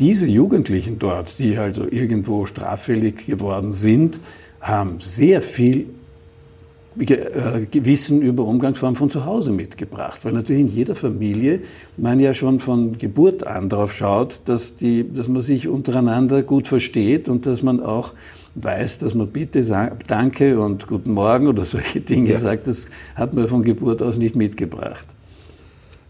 diese 0.00 0.26
Jugendlichen 0.26 0.98
dort, 0.98 1.38
die 1.38 1.58
also 1.58 1.86
irgendwo 1.88 2.46
straffällig 2.46 3.26
geworden 3.26 3.72
sind, 3.72 4.18
haben 4.60 4.96
sehr 5.00 5.42
viel 5.42 5.86
äh, 6.98 7.84
Wissen 7.84 8.22
über 8.22 8.44
Umgangsformen 8.44 8.96
von 8.96 9.10
zu 9.10 9.24
Hause 9.24 9.52
mitgebracht. 9.52 10.24
Weil 10.24 10.32
natürlich 10.32 10.62
in 10.62 10.68
jeder 10.68 10.94
Familie 10.94 11.60
man 11.96 12.20
ja 12.20 12.34
schon 12.34 12.60
von 12.60 12.98
Geburt 12.98 13.46
an 13.46 13.68
darauf 13.68 13.92
schaut, 13.92 14.40
dass, 14.46 14.76
die, 14.76 15.10
dass 15.12 15.28
man 15.28 15.42
sich 15.42 15.68
untereinander 15.68 16.42
gut 16.42 16.66
versteht 16.66 17.28
und 17.28 17.46
dass 17.46 17.62
man 17.62 17.80
auch 17.80 18.12
weiß, 18.56 18.98
dass 18.98 19.14
man 19.14 19.28
bitte 19.28 19.64
Danke 20.06 20.60
und 20.60 20.86
Guten 20.86 21.12
Morgen 21.12 21.46
oder 21.46 21.64
solche 21.64 22.00
Dinge 22.00 22.32
ja. 22.32 22.38
sagt. 22.38 22.66
Das 22.66 22.86
hat 23.14 23.34
man 23.34 23.48
von 23.48 23.62
Geburt 23.62 24.02
aus 24.02 24.18
nicht 24.18 24.36
mitgebracht. 24.36 25.06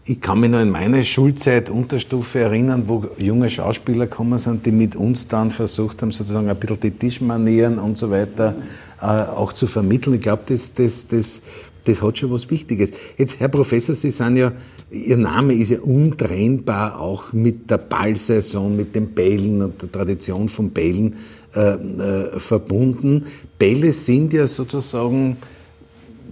Ich 0.03 0.19
kann 0.19 0.39
mich 0.39 0.49
noch 0.49 0.61
in 0.61 0.71
meine 0.71 1.03
Schulzeit 1.03 1.69
Unterstufe 1.69 2.39
erinnern, 2.39 2.85
wo 2.87 3.05
junge 3.19 3.51
Schauspieler 3.51 4.07
gekommen 4.07 4.39
sind, 4.39 4.65
die 4.65 4.71
mit 4.71 4.95
uns 4.95 5.27
dann 5.27 5.51
versucht 5.51 6.01
haben, 6.01 6.09
sozusagen 6.09 6.49
ein 6.49 6.57
bisschen 6.57 6.79
die 6.79 6.91
Tischmanieren 6.91 7.77
und 7.77 7.99
so 7.99 8.09
weiter 8.09 8.55
äh, 8.99 9.05
auch 9.05 9.53
zu 9.53 9.67
vermitteln. 9.67 10.15
Ich 10.15 10.21
glaube, 10.21 10.41
das, 10.47 10.73
das, 10.73 11.05
das, 11.05 11.39
das 11.85 12.01
hat 12.01 12.17
schon 12.17 12.31
was 12.31 12.49
Wichtiges. 12.49 12.89
Jetzt, 13.15 13.39
Herr 13.39 13.49
Professor, 13.49 13.93
Sie 13.93 14.09
sind 14.09 14.37
ja, 14.37 14.51
Ihr 14.89 15.17
Name 15.17 15.53
ist 15.53 15.69
ja 15.69 15.79
untrennbar 15.81 16.99
auch 16.99 17.31
mit 17.31 17.69
der 17.69 17.77
Ballsaison, 17.77 18.75
mit 18.75 18.95
den 18.95 19.09
Bällen 19.09 19.61
und 19.61 19.83
der 19.83 19.91
Tradition 19.91 20.49
von 20.49 20.71
Bällen 20.71 21.15
äh, 21.55 21.73
äh, 21.73 22.39
verbunden. 22.39 23.27
Bälle 23.59 23.93
sind 23.93 24.33
ja 24.33 24.47
sozusagen 24.47 25.37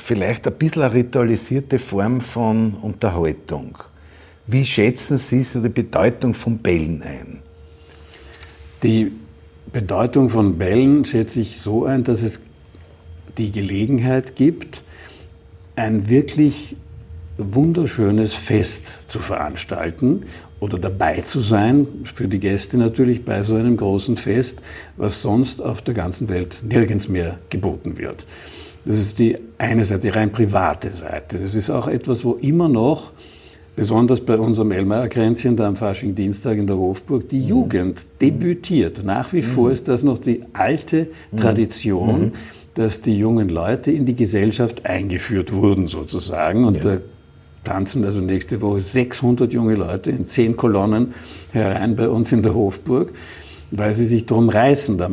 vielleicht 0.01 0.47
ein 0.47 0.53
bisschen 0.53 0.83
eine 0.83 0.93
ritualisierte 0.93 1.79
Form 1.79 2.21
von 2.21 2.75
Unterhaltung. 2.75 3.77
Wie 4.47 4.65
schätzen 4.65 5.17
Sie 5.17 5.43
so 5.43 5.61
die 5.61 5.69
Bedeutung 5.69 6.33
von 6.33 6.57
Bällen 6.57 7.03
ein? 7.03 7.41
Die 8.81 9.11
Bedeutung 9.71 10.29
von 10.29 10.57
Bällen 10.57 11.05
schätze 11.05 11.41
ich 11.41 11.59
so 11.59 11.85
ein, 11.85 12.03
dass 12.03 12.23
es 12.23 12.41
die 13.37 13.51
Gelegenheit 13.51 14.35
gibt, 14.35 14.83
ein 15.75 16.09
wirklich 16.09 16.75
wunderschönes 17.37 18.33
Fest 18.33 18.99
zu 19.07 19.19
veranstalten 19.19 20.23
oder 20.59 20.77
dabei 20.77 21.21
zu 21.21 21.39
sein, 21.39 21.87
für 22.03 22.27
die 22.27 22.39
Gäste 22.39 22.77
natürlich 22.77 23.23
bei 23.23 23.43
so 23.43 23.55
einem 23.55 23.77
großen 23.77 24.17
Fest, 24.17 24.61
was 24.97 25.21
sonst 25.21 25.61
auf 25.61 25.81
der 25.81 25.93
ganzen 25.93 26.27
Welt 26.29 26.59
nirgends 26.63 27.07
mehr 27.07 27.39
geboten 27.49 27.97
wird. 27.97 28.25
Das 28.85 28.97
ist 28.97 29.19
die 29.19 29.35
eine 29.57 29.85
Seite, 29.85 30.01
die 30.01 30.09
rein 30.09 30.31
private 30.31 30.89
Seite. 30.89 31.39
Das 31.39 31.55
ist 31.55 31.69
auch 31.69 31.87
etwas, 31.87 32.23
wo 32.23 32.33
immer 32.33 32.69
noch, 32.69 33.11
besonders 33.75 34.19
bei 34.21 34.37
unserem 34.37 34.71
Elmeier-Kränzchen, 34.71 35.55
da 35.55 35.67
am 35.67 35.75
Fasching-Dienstag 35.75 36.57
in 36.57 36.67
der 36.67 36.77
Hofburg, 36.77 37.29
die 37.29 37.39
mhm. 37.39 37.47
Jugend 37.47 38.05
debütiert. 38.21 39.05
Nach 39.05 39.31
wie 39.31 39.37
mhm. 39.37 39.43
vor 39.43 39.71
ist 39.71 39.87
das 39.87 40.03
noch 40.03 40.17
die 40.17 40.43
alte 40.53 41.07
mhm. 41.31 41.37
Tradition, 41.37 42.21
mhm. 42.21 42.31
dass 42.73 43.01
die 43.01 43.17
jungen 43.17 43.49
Leute 43.49 43.91
in 43.91 44.05
die 44.05 44.15
Gesellschaft 44.15 44.85
eingeführt 44.85 45.53
wurden, 45.53 45.87
sozusagen. 45.87 46.65
Und 46.65 46.83
ja. 46.83 46.95
da 46.95 46.97
tanzen 47.63 48.03
also 48.03 48.21
nächste 48.21 48.61
Woche 48.61 48.81
600 48.81 49.53
junge 49.53 49.75
Leute 49.75 50.11
in 50.11 50.27
zehn 50.27 50.57
Kolonnen 50.57 51.13
herein 51.51 51.95
bei 51.95 52.09
uns 52.09 52.31
in 52.31 52.41
der 52.43 52.53
Hofburg, 52.53 53.13
weil 53.71 53.93
sie 53.93 54.05
sich 54.05 54.25
darum 54.25 54.49
reißen, 54.49 54.97
da 54.97 55.07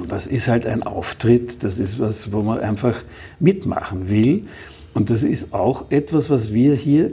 mitzumachen 0.00 0.10
das 0.10 0.26
ist 0.26 0.48
halt 0.48 0.66
ein 0.66 0.82
Auftritt, 0.82 1.62
das 1.64 1.78
ist 1.78 1.98
was, 1.98 2.32
wo 2.32 2.42
man 2.42 2.60
einfach 2.60 3.02
mitmachen 3.38 4.08
will. 4.08 4.46
Und 4.94 5.10
das 5.10 5.22
ist 5.22 5.52
auch 5.52 5.86
etwas, 5.90 6.30
was 6.30 6.52
wir 6.52 6.74
hier 6.74 7.12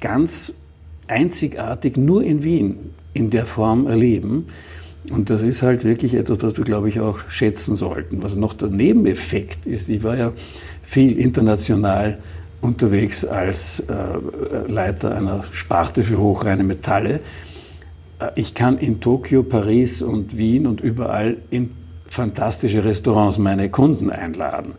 ganz 0.00 0.52
einzigartig 1.06 1.96
nur 1.96 2.22
in 2.22 2.42
Wien 2.42 2.90
in 3.14 3.30
der 3.30 3.46
Form 3.46 3.86
erleben. 3.86 4.46
Und 5.10 5.30
das 5.30 5.42
ist 5.42 5.62
halt 5.62 5.84
wirklich 5.84 6.14
etwas, 6.14 6.42
was 6.42 6.56
wir, 6.56 6.64
glaube 6.64 6.88
ich, 6.88 7.00
auch 7.00 7.18
schätzen 7.28 7.76
sollten. 7.76 8.22
Was 8.22 8.36
noch 8.36 8.54
der 8.54 8.68
Nebeneffekt 8.68 9.66
ist, 9.66 9.88
ich 9.88 10.02
war 10.02 10.16
ja 10.16 10.32
viel 10.82 11.18
international 11.18 12.18
unterwegs 12.60 13.24
als 13.24 13.80
äh, 13.80 14.70
Leiter 14.70 15.14
einer 15.14 15.44
Sparte 15.50 16.04
für 16.04 16.18
hochreine 16.18 16.64
Metalle. 16.64 17.20
Äh, 18.18 18.30
ich 18.36 18.54
kann 18.54 18.78
in 18.78 19.00
Tokio, 19.00 19.42
Paris 19.42 20.00
und 20.00 20.38
Wien 20.38 20.66
und 20.66 20.80
überall 20.80 21.36
in 21.50 21.70
fantastische 22.14 22.84
Restaurants 22.84 23.38
meine 23.38 23.68
Kunden 23.68 24.10
einladen. 24.10 24.72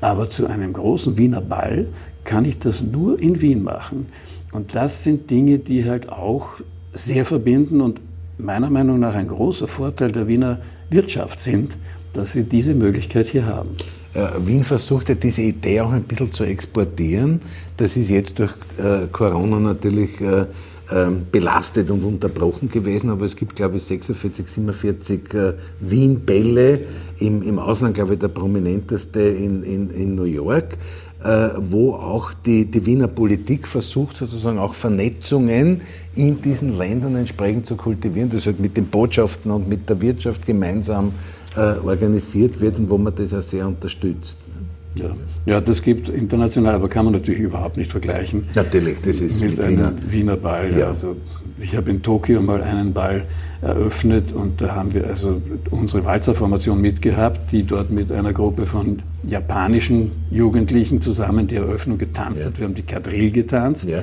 Aber 0.00 0.30
zu 0.30 0.46
einem 0.46 0.72
großen 0.72 1.16
Wiener 1.16 1.40
Ball 1.40 1.86
kann 2.24 2.44
ich 2.44 2.58
das 2.58 2.82
nur 2.82 3.20
in 3.20 3.40
Wien 3.40 3.62
machen. 3.62 4.06
Und 4.52 4.74
das 4.74 5.02
sind 5.02 5.30
Dinge, 5.30 5.58
die 5.58 5.84
halt 5.84 6.08
auch 6.08 6.48
sehr 6.92 7.24
verbinden 7.24 7.80
und 7.80 8.00
meiner 8.38 8.70
Meinung 8.70 9.00
nach 9.00 9.14
ein 9.14 9.28
großer 9.28 9.68
Vorteil 9.68 10.12
der 10.12 10.28
Wiener 10.28 10.58
Wirtschaft 10.90 11.40
sind, 11.40 11.76
dass 12.12 12.32
sie 12.32 12.44
diese 12.44 12.74
Möglichkeit 12.74 13.28
hier 13.28 13.46
haben. 13.46 13.70
Äh, 14.14 14.28
Wien 14.46 14.64
versucht 14.64 15.08
ja 15.08 15.14
diese 15.14 15.42
Idee 15.42 15.80
auch 15.80 15.92
ein 15.92 16.04
bisschen 16.04 16.32
zu 16.32 16.44
exportieren. 16.44 17.40
Das 17.76 17.96
ist 17.96 18.08
jetzt 18.08 18.38
durch 18.38 18.52
äh, 18.78 19.06
Corona 19.12 19.58
natürlich 19.58 20.20
äh, 20.20 20.46
ähm, 20.90 21.26
belastet 21.32 21.90
und 21.90 22.04
unterbrochen 22.04 22.70
gewesen, 22.70 23.10
aber 23.10 23.24
es 23.24 23.36
gibt, 23.36 23.56
glaube 23.56 23.76
ich, 23.76 23.84
46, 23.84 24.48
47 24.48 25.34
äh, 25.34 25.52
Wien-Bälle, 25.80 26.80
im, 27.18 27.42
im 27.42 27.58
Ausland, 27.58 27.94
glaube 27.94 28.14
ich, 28.14 28.18
der 28.20 28.28
prominenteste 28.28 29.20
in, 29.20 29.62
in, 29.62 29.90
in 29.90 30.14
New 30.14 30.24
York, 30.24 30.76
äh, 31.24 31.48
wo 31.58 31.94
auch 31.94 32.32
die, 32.32 32.66
die 32.66 32.84
Wiener 32.86 33.08
Politik 33.08 33.66
versucht, 33.66 34.16
sozusagen 34.16 34.58
auch 34.58 34.74
Vernetzungen 34.74 35.80
in 36.14 36.40
diesen 36.40 36.76
Ländern 36.76 37.16
entsprechend 37.16 37.66
zu 37.66 37.76
kultivieren, 37.76 38.30
das 38.30 38.46
halt 38.46 38.60
mit 38.60 38.76
den 38.76 38.86
Botschaften 38.86 39.50
und 39.50 39.68
mit 39.68 39.88
der 39.88 40.00
Wirtschaft 40.00 40.46
gemeinsam 40.46 41.12
äh, 41.56 41.78
organisiert 41.84 42.60
wird 42.60 42.78
und 42.78 42.90
wo 42.90 42.98
man 42.98 43.14
das 43.14 43.34
auch 43.34 43.42
sehr 43.42 43.66
unterstützt. 43.66 44.38
Ja. 44.98 45.16
ja, 45.46 45.60
das 45.60 45.82
gibt 45.82 46.08
international, 46.08 46.74
aber 46.74 46.88
kann 46.88 47.04
man 47.04 47.14
natürlich 47.14 47.40
überhaupt 47.40 47.76
nicht 47.76 47.90
vergleichen. 47.90 48.48
Natürlich, 48.54 48.98
das 49.04 49.20
ist 49.20 49.40
mit, 49.40 49.52
mit 49.52 49.60
einem 49.60 49.78
Wiener, 49.78 49.94
Wiener 50.10 50.36
Ball. 50.36 50.76
Ja. 50.76 50.88
Also 50.88 51.16
ich 51.60 51.76
habe 51.76 51.90
in 51.90 52.02
Tokio 52.02 52.40
mal 52.42 52.62
einen 52.62 52.92
Ball 52.92 53.24
eröffnet 53.62 54.32
und 54.32 54.60
da 54.60 54.74
haben 54.74 54.92
wir 54.92 55.06
also 55.06 55.40
unsere 55.70 56.04
Walzerformation 56.04 56.80
mitgehabt, 56.80 57.52
die 57.52 57.62
dort 57.64 57.90
mit 57.90 58.12
einer 58.12 58.32
Gruppe 58.32 58.66
von 58.66 59.02
japanischen 59.26 60.10
Jugendlichen 60.30 61.00
zusammen 61.00 61.46
die 61.46 61.56
Eröffnung 61.56 61.98
getanzt 61.98 62.40
ja. 62.40 62.46
hat. 62.46 62.58
Wir 62.58 62.66
haben 62.66 62.74
die 62.74 62.82
Quadrille 62.82 63.30
getanzt 63.30 63.88
ja. 63.88 64.02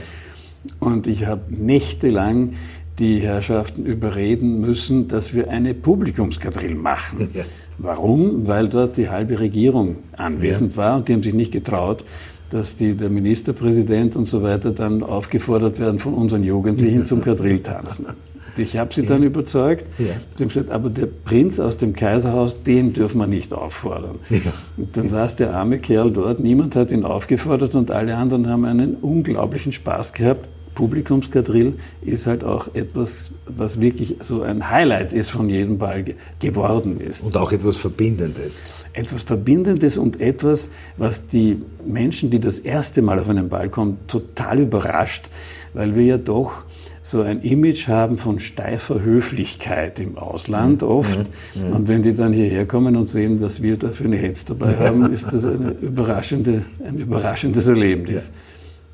und 0.79 1.07
ich 1.07 1.25
habe 1.25 1.41
nächtelang 1.50 2.53
die 3.00 3.19
Herrschaften 3.21 3.85
überreden 3.85 4.59
müssen, 4.62 5.07
dass 5.07 5.33
wir 5.33 5.50
eine 5.50 5.73
Publikumskadrille 5.73 6.75
machen. 6.75 7.29
Ja. 7.33 7.43
Warum? 7.77 8.47
Weil 8.47 8.69
dort 8.69 8.97
die 8.97 9.09
halbe 9.09 9.39
Regierung 9.39 9.97
anwesend 10.15 10.73
ja. 10.73 10.77
war 10.77 10.97
und 10.97 11.07
die 11.07 11.13
haben 11.13 11.23
sich 11.23 11.33
nicht 11.33 11.51
getraut, 11.51 12.03
dass 12.49 12.75
die, 12.75 12.95
der 12.95 13.09
Ministerpräsident 13.09 14.15
und 14.15 14.27
so 14.27 14.43
weiter 14.43 14.71
dann 14.71 15.03
aufgefordert 15.03 15.79
werden 15.79 15.99
von 15.99 16.13
unseren 16.13 16.43
Jugendlichen 16.43 17.05
zum 17.05 17.21
Quadrilltanzen. 17.21 18.07
Ich 18.55 18.77
habe 18.77 18.93
sie 18.93 19.01
ja. 19.01 19.07
dann 19.07 19.23
überzeugt. 19.23 19.87
Ja. 19.97 20.05
Sie 20.35 20.43
haben 20.43 20.49
gesagt, 20.49 20.69
aber 20.69 20.91
der 20.91 21.07
Prinz 21.07 21.59
aus 21.59 21.77
dem 21.77 21.93
Kaiserhaus, 21.95 22.61
den 22.61 22.93
dürfen 22.93 23.17
wir 23.17 23.25
nicht 23.25 23.51
auffordern. 23.53 24.19
Ja. 24.29 24.39
Dann 24.77 25.07
saß 25.07 25.35
der 25.37 25.55
arme 25.55 25.79
Kerl 25.79 26.11
dort, 26.11 26.39
niemand 26.39 26.75
hat 26.75 26.91
ihn 26.91 27.03
aufgefordert 27.03 27.73
und 27.73 27.89
alle 27.89 28.15
anderen 28.15 28.47
haben 28.47 28.65
einen 28.65 28.95
unglaublichen 28.95 29.71
Spaß 29.71 30.13
gehabt. 30.13 30.47
Publikumskadrill 30.75 31.75
ist 32.01 32.27
halt 32.27 32.43
auch 32.43 32.73
etwas, 32.73 33.31
was 33.45 33.79
wirklich 33.81 34.17
so 34.21 34.41
ein 34.41 34.69
Highlight 34.69 35.13
ist 35.13 35.31
von 35.31 35.49
jedem 35.49 35.77
Ball 35.77 36.05
geworden 36.39 36.99
ist. 36.99 37.23
Und 37.23 37.37
auch 37.37 37.51
etwas 37.51 37.77
Verbindendes. 37.77 38.61
Etwas 38.93 39.23
Verbindendes 39.23 39.97
und 39.97 40.21
etwas, 40.21 40.69
was 40.97 41.27
die 41.27 41.59
Menschen, 41.85 42.29
die 42.29 42.39
das 42.39 42.59
erste 42.59 43.01
Mal 43.01 43.19
auf 43.19 43.29
einen 43.29 43.49
Ball 43.49 43.69
kommen, 43.69 43.99
total 44.07 44.59
überrascht, 44.59 45.29
weil 45.73 45.95
wir 45.95 46.03
ja 46.03 46.17
doch 46.17 46.63
so 47.03 47.21
ein 47.21 47.41
Image 47.41 47.89
haben 47.89 48.17
von 48.17 48.39
steifer 48.39 49.01
Höflichkeit 49.01 49.99
im 49.99 50.17
Ausland 50.17 50.81
mhm. 50.81 50.87
oft. 50.87 51.19
Mhm. 51.19 51.61
mhm. 51.67 51.75
Und 51.75 51.87
wenn 51.89 52.01
die 52.01 52.15
dann 52.15 52.31
hierher 52.31 52.65
kommen 52.65 52.95
und 52.95 53.07
sehen, 53.07 53.41
was 53.41 53.61
wir 53.61 53.77
da 53.77 53.89
für 53.89 54.05
eine 54.05 54.15
Hetz 54.15 54.45
dabei 54.45 54.77
haben, 54.79 55.11
ist 55.11 55.31
das 55.31 55.45
eine 55.45 55.71
überraschende, 55.71 56.63
ein 56.83 56.97
überraschendes 56.97 57.67
Erlebnis. 57.67 58.29
Ja. 58.29 58.52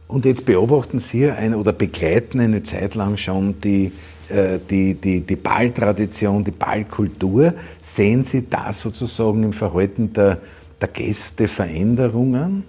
Und 0.10 0.26
jetzt 0.26 0.46
beobachten 0.46 1.00
Sie 1.00 1.30
ein, 1.30 1.54
oder 1.54 1.72
begleiten 1.72 2.40
eine 2.40 2.64
Zeit 2.64 2.96
lang 2.96 3.16
schon 3.16 3.62
die, 3.62 3.92
äh, 4.28 4.58
die, 4.68 4.96
die, 4.96 5.22
die 5.22 5.36
Balltradition, 5.36 6.44
die 6.44 6.52
Ballkultur. 6.52 7.54
Sehen 7.80 8.24
Sie 8.24 8.50
das 8.50 8.80
sozusagen 8.80 9.44
im 9.44 9.54
Verhalten 9.54 10.12
der, 10.12 10.40
der 10.82 10.88
Gäste 10.88 11.48
Veränderungen 11.48 12.64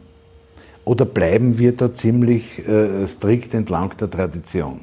oder 0.85 1.06
bleiben 1.06 1.59
wir 1.59 1.75
da 1.75 1.94
ziemlich 1.94 2.59
äh, 2.68 3.06
strikt 3.06 3.54
entlang 3.54 3.97
der 3.99 4.11
Tradition? 4.11 4.80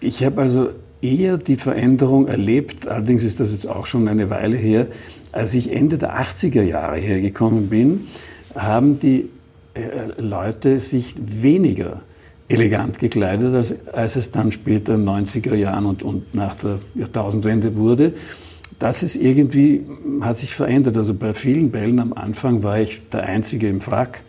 Ich 0.00 0.24
habe 0.24 0.42
also 0.42 0.70
eher 1.00 1.38
die 1.38 1.56
Veränderung 1.56 2.26
erlebt, 2.26 2.88
allerdings 2.88 3.22
ist 3.22 3.38
das 3.38 3.52
jetzt 3.52 3.68
auch 3.68 3.86
schon 3.86 4.08
eine 4.08 4.28
Weile 4.28 4.56
her, 4.56 4.88
als 5.30 5.54
ich 5.54 5.70
Ende 5.72 5.98
der 5.98 6.20
80er 6.20 6.62
Jahre 6.62 6.98
hergekommen 6.98 7.68
bin, 7.68 8.08
haben 8.56 8.98
die 8.98 9.28
Leute 10.18 10.78
sich 10.78 11.14
weniger 11.18 12.02
elegant 12.48 12.98
gekleidet, 12.98 13.54
als, 13.54 13.74
als 13.92 14.16
es 14.16 14.30
dann 14.30 14.52
später 14.52 14.94
in 14.94 15.06
den 15.06 15.26
90er 15.26 15.54
Jahren 15.54 15.86
und, 15.86 16.02
und 16.02 16.34
nach 16.34 16.54
der 16.56 16.78
Jahrtausendwende 16.94 17.76
wurde. 17.76 18.12
Das 18.78 19.02
ist 19.02 19.16
irgendwie, 19.16 19.84
hat 20.20 20.36
sich 20.36 20.54
verändert. 20.54 20.96
Also 20.96 21.14
bei 21.14 21.34
vielen 21.34 21.70
Bällen 21.70 22.00
am 22.00 22.12
Anfang 22.12 22.62
war 22.62 22.80
ich 22.80 23.00
der 23.10 23.24
Einzige 23.24 23.68
im 23.68 23.80
Frack. 23.80 24.22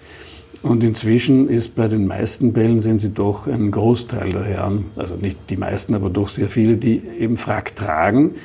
Und 0.62 0.82
inzwischen 0.84 1.50
ist 1.50 1.76
bei 1.76 1.90
den 1.90 2.08
meisten 2.08 2.54
Bällen 2.54 2.82
sind 2.82 3.00
sie 3.00 3.10
doch 3.10 3.48
ein 3.48 3.70
Großteil 3.70 4.30
der 4.30 4.46
Herren, 4.46 4.86
also 4.96 5.16
nicht 5.16 5.38
die 5.50 5.58
meisten, 5.58 5.94
aber 5.94 6.10
doch 6.10 6.30
sehr 6.30 6.48
viele, 6.48 6.78
die 6.78 7.02
eben 7.20 7.36
Frack 7.36 7.76
tragen 7.76 8.36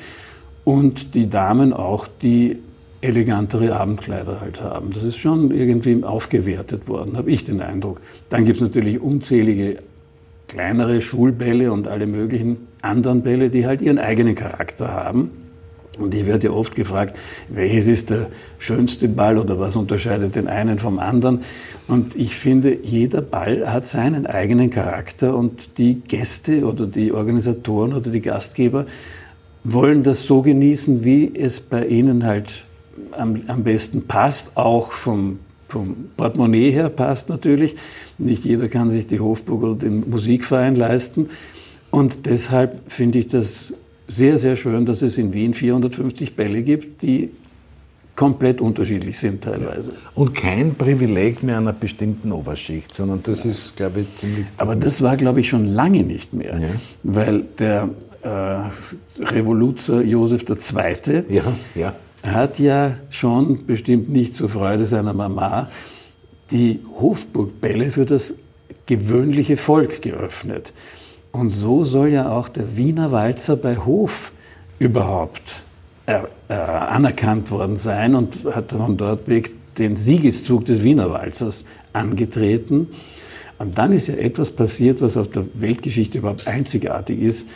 und 0.64 1.14
die 1.14 1.30
Damen 1.30 1.72
auch, 1.72 2.08
die 2.08 2.58
elegantere 3.00 3.76
Abendkleider 3.76 4.40
halt 4.40 4.60
haben. 4.60 4.90
Das 4.90 5.04
ist 5.04 5.16
schon 5.16 5.50
irgendwie 5.50 6.02
aufgewertet 6.02 6.88
worden, 6.88 7.16
habe 7.16 7.30
ich 7.30 7.44
den 7.44 7.60
Eindruck. 7.60 8.00
Dann 8.28 8.44
gibt 8.44 8.56
es 8.56 8.62
natürlich 8.62 9.00
unzählige 9.00 9.78
kleinere 10.48 11.00
Schulbälle 11.00 11.70
und 11.72 11.88
alle 11.88 12.06
möglichen 12.06 12.68
anderen 12.82 13.22
Bälle, 13.22 13.50
die 13.50 13.66
halt 13.66 13.82
ihren 13.82 13.98
eigenen 13.98 14.34
Charakter 14.34 14.88
haben. 14.88 15.30
Und 15.98 16.14
ich 16.14 16.26
werde 16.26 16.46
ja 16.46 16.52
oft 16.52 16.76
gefragt, 16.76 17.18
welches 17.48 17.88
ist 17.88 18.10
der 18.10 18.28
schönste 18.58 19.08
Ball 19.08 19.36
oder 19.36 19.58
was 19.58 19.74
unterscheidet 19.76 20.36
den 20.36 20.46
einen 20.46 20.78
vom 20.78 20.98
anderen. 20.98 21.40
Und 21.88 22.14
ich 22.14 22.36
finde, 22.36 22.76
jeder 22.82 23.20
Ball 23.20 23.72
hat 23.72 23.86
seinen 23.86 24.26
eigenen 24.26 24.70
Charakter 24.70 25.36
und 25.36 25.76
die 25.78 25.96
Gäste 25.96 26.64
oder 26.64 26.86
die 26.86 27.12
Organisatoren 27.12 27.94
oder 27.94 28.10
die 28.10 28.20
Gastgeber 28.20 28.86
wollen 29.64 30.04
das 30.04 30.24
so 30.24 30.40
genießen, 30.42 31.04
wie 31.04 31.32
es 31.34 31.60
bei 31.60 31.86
ihnen 31.86 32.24
halt 32.24 32.64
am, 33.12 33.42
am 33.46 33.64
besten 33.64 34.02
passt, 34.02 34.56
auch 34.56 34.92
vom, 34.92 35.38
vom 35.68 36.08
Portemonnaie 36.16 36.70
her 36.70 36.88
passt 36.88 37.28
natürlich. 37.28 37.76
Nicht 38.18 38.44
jeder 38.44 38.68
kann 38.68 38.90
sich 38.90 39.06
die 39.06 39.20
Hofburg 39.20 39.62
oder 39.62 39.74
den 39.74 40.08
Musikverein 40.08 40.76
leisten. 40.76 41.30
Und 41.90 42.26
deshalb 42.26 42.80
finde 42.90 43.18
ich 43.18 43.28
das 43.28 43.72
sehr, 44.06 44.38
sehr 44.38 44.56
schön, 44.56 44.86
dass 44.86 45.02
es 45.02 45.18
in 45.18 45.32
Wien 45.32 45.54
450 45.54 46.34
Bälle 46.34 46.62
gibt, 46.62 47.02
die 47.02 47.30
komplett 48.16 48.60
unterschiedlich 48.60 49.16
sind 49.16 49.44
teilweise. 49.44 49.92
Und 50.14 50.34
kein 50.34 50.74
Privileg 50.74 51.42
mehr 51.44 51.58
einer 51.58 51.72
bestimmten 51.72 52.32
Oberschicht, 52.32 52.92
sondern 52.92 53.22
das 53.22 53.44
ist, 53.44 53.76
glaube 53.76 54.00
ich, 54.00 54.16
ziemlich. 54.16 54.46
Aber 54.56 54.74
das 54.74 55.02
war, 55.02 55.16
glaube 55.16 55.40
ich, 55.40 55.48
schon 55.48 55.66
lange 55.66 56.02
nicht 56.02 56.34
mehr, 56.34 56.58
ja. 56.58 56.68
weil 57.04 57.44
der 57.60 57.90
äh, 58.22 59.22
Revoluzer 59.22 60.02
Josef 60.02 60.44
II. 60.48 61.22
Ja, 61.28 61.42
ja 61.76 61.94
hat 62.32 62.58
ja 62.58 62.96
schon 63.10 63.66
bestimmt 63.66 64.08
nicht 64.08 64.34
zur 64.34 64.48
Freude 64.48 64.86
seiner 64.86 65.12
Mama 65.12 65.68
die 66.50 66.80
Hofburgbälle 67.00 67.90
für 67.90 68.06
das 68.06 68.34
gewöhnliche 68.86 69.56
Volk 69.56 70.02
geöffnet. 70.02 70.72
Und 71.32 71.50
so 71.50 71.84
soll 71.84 72.08
ja 72.08 72.30
auch 72.30 72.48
der 72.48 72.76
Wiener 72.76 73.12
Walzer 73.12 73.56
bei 73.56 73.76
Hof 73.76 74.32
überhaupt 74.78 75.62
äh, 76.06 76.20
äh, 76.48 76.54
anerkannt 76.54 77.50
worden 77.50 77.76
sein 77.76 78.14
und 78.14 78.44
hat 78.54 78.72
von 78.72 78.96
dort 78.96 79.28
weg 79.28 79.50
den 79.76 79.96
Siegeszug 79.96 80.64
des 80.64 80.82
Wiener 80.82 81.10
Walzers 81.10 81.64
angetreten. 81.92 82.88
Und 83.58 83.76
dann 83.76 83.92
ist 83.92 84.08
ja 84.08 84.14
etwas 84.14 84.52
passiert, 84.52 85.02
was 85.02 85.16
auf 85.16 85.28
der 85.28 85.44
Weltgeschichte 85.54 86.18
überhaupt 86.18 86.46
einzigartig 86.46 87.20
ist. 87.20 87.48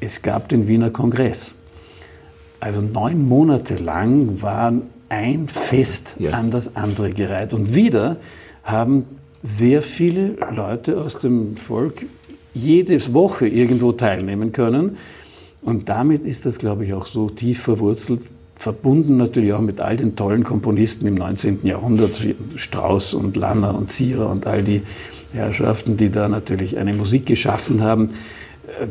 Es 0.00 0.22
gab 0.22 0.48
den 0.48 0.68
Wiener 0.68 0.90
Kongress. 0.90 1.52
Also 2.64 2.80
neun 2.80 3.28
Monate 3.28 3.76
lang 3.76 4.40
war 4.40 4.72
ein 5.10 5.48
Fest 5.48 6.16
ja. 6.18 6.30
an 6.30 6.50
das 6.50 6.76
andere 6.76 7.10
gereiht. 7.10 7.52
Und 7.52 7.74
wieder 7.74 8.16
haben 8.62 9.04
sehr 9.42 9.82
viele 9.82 10.36
Leute 10.50 10.98
aus 10.98 11.18
dem 11.18 11.58
Volk 11.58 12.06
jede 12.54 13.12
Woche 13.12 13.46
irgendwo 13.46 13.92
teilnehmen 13.92 14.52
können. 14.52 14.96
Und 15.60 15.90
damit 15.90 16.24
ist 16.24 16.46
das, 16.46 16.56
glaube 16.56 16.86
ich, 16.86 16.94
auch 16.94 17.04
so 17.04 17.28
tief 17.28 17.60
verwurzelt, 17.60 18.22
verbunden 18.54 19.18
natürlich 19.18 19.52
auch 19.52 19.60
mit 19.60 19.82
all 19.82 19.98
den 19.98 20.16
tollen 20.16 20.42
Komponisten 20.42 21.06
im 21.06 21.16
19. 21.16 21.66
Jahrhundert, 21.66 22.24
wie 22.24 22.34
Strauss 22.56 23.12
und 23.12 23.36
Lanner 23.36 23.76
und 23.76 23.92
Zierer 23.92 24.30
und 24.30 24.46
all 24.46 24.62
die 24.62 24.80
Herrschaften, 25.34 25.98
die 25.98 26.08
da 26.08 26.30
natürlich 26.30 26.78
eine 26.78 26.94
Musik 26.94 27.26
geschaffen 27.26 27.82
haben 27.82 28.06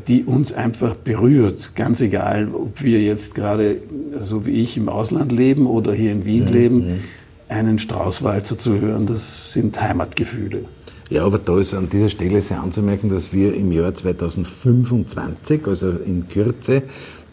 die 0.07 0.23
uns 0.23 0.53
einfach 0.53 0.95
berührt. 0.95 1.75
Ganz 1.75 2.01
egal, 2.01 2.49
ob 2.53 2.83
wir 2.83 3.01
jetzt 3.01 3.35
gerade, 3.35 3.77
so 4.19 4.45
wie 4.45 4.61
ich, 4.61 4.77
im 4.77 4.89
Ausland 4.89 5.31
leben 5.31 5.65
oder 5.65 5.93
hier 5.93 6.11
in 6.11 6.25
Wien 6.25 6.45
ja, 6.45 6.51
leben, 6.51 7.01
ja. 7.49 7.55
einen 7.55 7.79
Straußwalzer 7.79 8.57
zu 8.57 8.79
hören, 8.79 9.05
das 9.05 9.51
sind 9.51 9.81
Heimatgefühle. 9.81 10.65
Ja, 11.09 11.25
aber 11.25 11.37
da 11.37 11.59
ist 11.59 11.73
an 11.73 11.89
dieser 11.89 12.09
Stelle 12.09 12.41
sehr 12.41 12.61
anzumerken, 12.61 13.09
dass 13.09 13.33
wir 13.33 13.53
im 13.53 13.71
Jahr 13.71 13.93
2025, 13.93 15.67
also 15.67 15.91
in 15.91 16.27
Kürze, 16.27 16.83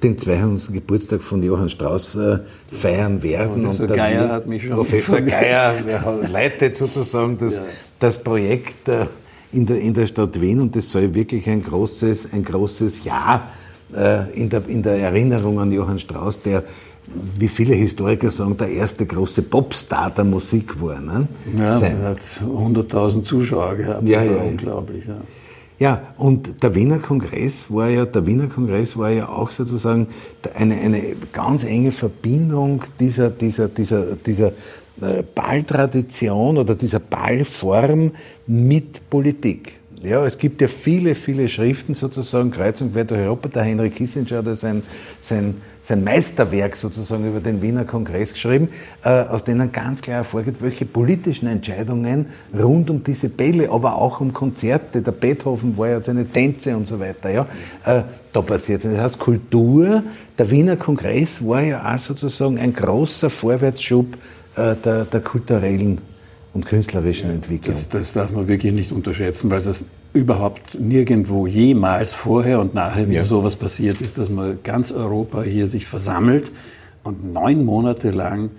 den 0.03 0.19
200. 0.19 0.73
Geburtstag 0.73 1.23
von 1.23 1.43
Johann 1.43 1.69
Strauss 1.69 2.17
äh, 2.17 2.39
feiern 2.73 3.23
werden. 3.23 3.63
Professor 3.63 3.87
und 3.87 3.97
Geier 3.97 4.29
hat 4.31 4.47
mich 4.47 4.63
schon 4.63 4.73
Professor 4.73 5.21
Geier 5.21 5.75
leitet 6.31 6.75
sozusagen 6.75 7.39
das, 7.39 7.57
ja. 7.57 7.63
das 7.99 8.23
Projekt 8.23 8.89
äh, 8.89 9.07
in 9.53 9.67
der, 9.67 9.81
in 9.81 9.95
der 9.95 10.07
Stadt 10.07 10.41
Wien 10.41 10.61
und 10.61 10.75
das 10.77 10.91
soll 10.91 11.15
wirklich 11.15 11.49
ein 11.49 11.63
großes, 11.63 12.33
ein 12.33 12.45
großes 12.45 13.05
Ja 13.05 13.49
äh, 13.95 14.31
in, 14.33 14.49
der, 14.49 14.67
in 14.69 14.83
der 14.83 14.97
Erinnerung 14.97 15.59
an 15.59 15.73
Johann 15.73 15.99
Strauss, 15.99 16.41
der, 16.43 16.63
wie 17.39 17.49
viele 17.49 17.75
Historiker 17.75 18.31
sagen, 18.31 18.57
der 18.57 18.71
erste 18.71 19.05
große 19.05 19.43
Popstar 19.43 20.11
der 20.11 20.25
Musik 20.25 20.81
war. 20.81 21.01
Ne? 21.01 21.27
Ja, 21.57 21.79
er 21.81 22.11
hat 22.11 22.21
100.000 22.21 23.23
Zuschauer 23.23 23.75
gehabt, 23.77 24.09
ja, 24.09 24.23
ja, 24.23 24.37
unglaublich. 24.43 25.07
Ja. 25.07 25.17
Ja, 25.81 26.03
und 26.19 26.63
der 26.63 26.75
Wiener 26.75 26.99
Kongress 26.99 27.71
war 27.71 27.89
ja, 27.89 28.05
der 28.05 28.27
Wiener 28.27 28.49
Kongress 28.49 28.99
war 28.99 29.09
ja 29.09 29.31
auch 29.31 29.51
sozusagen 29.51 30.09
eine, 30.55 30.75
eine 30.75 31.03
ganz 31.33 31.65
enge 31.65 31.91
Verbindung 31.91 32.85
dieser, 33.01 33.31
dieser, 33.31 33.69
dieser, 33.69 34.15
dieser 34.15 34.53
Balltradition 35.35 36.59
oder 36.59 36.75
dieser 36.75 37.01
Ballform 37.01 38.13
mit 38.47 39.09
Politik. 39.11 39.81
Ja, 40.03 40.25
es 40.25 40.39
gibt 40.39 40.63
ja 40.63 40.69
viele, 40.69 41.15
viele 41.15 41.47
Schriften 41.47 41.93
sozusagen, 41.93 42.51
kreuz 42.51 42.81
und 42.81 42.95
quer 42.95 43.05
durch 43.05 43.21
Europa. 43.21 43.49
Der 43.49 43.65
Henry 43.65 43.91
Kissinger 43.91 44.39
hat 44.39 44.57
sein, 44.57 44.83
sein, 45.21 45.57
sein 45.83 46.03
Meisterwerk 46.03 46.75
sozusagen 46.75 47.29
über 47.29 47.41
den 47.41 47.61
Wiener 47.61 47.85
Kongress 47.85 48.33
geschrieben, 48.33 48.69
äh, 49.05 49.11
aus 49.11 49.45
denen 49.45 49.71
ganz 49.73 50.01
klar 50.01 50.17
hervorgeht, 50.17 50.55
welche 50.61 50.87
politischen 50.87 51.49
Entscheidungen 51.49 52.27
rund 52.59 52.89
um 52.89 53.05
diese 53.05 53.29
Bälle, 53.29 53.69
aber 53.69 53.97
auch 53.97 54.23
um 54.23 54.33
Konzerte, 54.33 55.03
der 55.03 55.13
Beethoven 55.13 55.77
war 55.77 55.91
ja 55.91 56.03
seine 56.03 56.25
Tänze 56.27 56.75
und 56.75 56.87
so 56.87 56.99
weiter, 56.99 57.29
ja, 57.29 57.47
äh, 57.85 58.03
da 58.33 58.41
passiert. 58.41 58.83
Das 58.87 58.97
heißt, 58.97 59.19
Kultur, 59.19 60.03
der 60.39 60.51
Wiener 60.51 60.77
Kongress 60.77 61.47
war 61.47 61.61
ja 61.61 61.95
auch 61.95 61.99
sozusagen 61.99 62.59
ein 62.59 62.73
großer 62.73 63.29
Vorwärtsschub 63.29 64.17
äh, 64.57 64.75
der, 64.77 65.05
der 65.05 65.21
kulturellen 65.21 66.01
und 66.53 66.67
künstlerischen 66.67 67.29
ja, 67.29 67.35
Entwicklung. 67.35 67.75
Das, 67.75 67.89
das, 67.89 68.13
darf 68.13 68.33
man 68.33 68.49
wirklich 68.49 68.73
nicht 68.73 68.93
unterschätzen, 68.93 69.51
weil 69.51 69.59
es 69.59 69.85
überhaupt 70.13 70.79
nirgendwo 70.81 71.47
jemals 71.47 72.13
vorher 72.13 72.61
und 72.61 72.75
nachher 72.75 73.09
wieder 73.09 73.21
ja. 73.21 73.25
sowas 73.25 73.57
passiert 73.57 74.01
ist, 74.01 74.19
dass 74.19 74.29
man 74.29 74.59
ganz 74.65 74.91
Europa 74.91 75.43
hier 75.43 75.69
sich 75.69 75.87
versammelt 75.87 76.51
und 77.05 77.33
neun 77.33 77.65
Monate 77.65 78.11
lang 78.11 78.51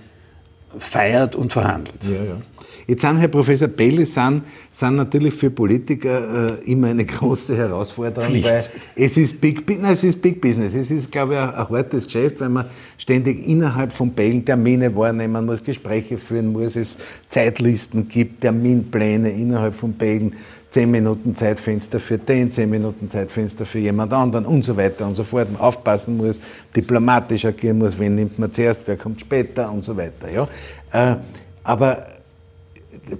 feiert 0.77 1.35
und 1.35 1.51
verhandelt. 1.51 2.03
Ja, 2.03 2.23
ja. 2.23 2.41
Jetzt 2.87 3.01
sind, 3.01 3.17
Herr 3.17 3.27
Professor 3.27 3.67
Belle, 3.67 4.05
sind, 4.05 4.43
sind 4.71 4.95
natürlich 4.95 5.33
für 5.33 5.49
Politiker 5.49 6.59
äh, 6.59 6.71
immer 6.71 6.87
eine 6.87 7.05
große 7.05 7.55
Herausforderung, 7.55 8.29
Pflicht. 8.29 8.45
weil 8.45 8.65
es 8.95 9.17
ist, 9.17 9.39
Big, 9.41 9.67
nein, 9.81 9.93
es 9.93 10.03
ist 10.03 10.21
Big 10.21 10.41
Business. 10.41 10.73
Es 10.73 10.91
ist, 10.91 11.11
glaube 11.11 11.33
ich, 11.33 11.39
ein, 11.39 11.53
ein 11.53 11.69
hartes 11.69 12.05
Geschäft, 12.05 12.39
weil 12.41 12.49
man 12.49 12.65
ständig 12.97 13.47
innerhalb 13.47 13.91
von 13.91 14.11
Bällen 14.11 14.45
Termine 14.45 14.95
wahrnehmen 14.95 15.45
muss, 15.45 15.63
Gespräche 15.63 16.17
führen 16.17 16.51
muss, 16.51 16.75
es 16.75 16.97
Zeitlisten 17.29 18.07
gibt, 18.07 18.41
Terminpläne 18.41 19.31
innerhalb 19.31 19.75
von 19.75 19.93
Bällen, 19.93 20.33
zehn 20.71 20.89
Minuten 20.89 21.35
Zeitfenster 21.35 21.99
für 21.99 22.17
den, 22.17 22.51
zehn 22.51 22.69
Minuten 22.69 23.09
Zeitfenster 23.09 23.65
für 23.65 23.79
jemand 23.79 24.13
anderen 24.13 24.45
und 24.45 24.63
so 24.63 24.75
weiter 24.77 25.05
und 25.05 25.15
so 25.15 25.23
fort. 25.23 25.51
Man 25.51 25.61
aufpassen 25.61 26.17
muss, 26.17 26.39
diplomatisch 26.75 27.45
agieren 27.45 27.77
muss, 27.77 27.99
wen 27.99 28.15
nimmt 28.15 28.39
man 28.39 28.51
zuerst, 28.51 28.83
wer 28.85 28.97
kommt 28.97 29.19
später 29.19 29.71
und 29.71 29.83
so 29.83 29.95
weiter. 29.97 30.29
Ja? 30.31 30.47
Äh, 30.91 31.17
aber 31.63 32.07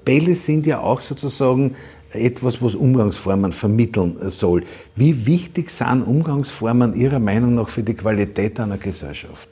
Bälle 0.06 0.36
sind 0.36 0.66
ja 0.68 0.80
auch 0.80 1.02
sozusagen 1.02 1.76
etwas, 2.14 2.62
was 2.62 2.76
Umgangsformen 2.76 3.52
vermitteln 3.52 4.18
soll. 4.30 4.64
Wie 4.96 5.26
wichtig 5.26 5.70
sind 5.70 6.04
Umgangsformen 6.04 6.94
Ihrer 6.94 7.20
Meinung 7.20 7.56
nach 7.56 7.70
für 7.70 7.84
die 7.84 7.94
Qualität 7.94 8.60
einer 8.60 8.78
Gesellschaft? 8.78 9.50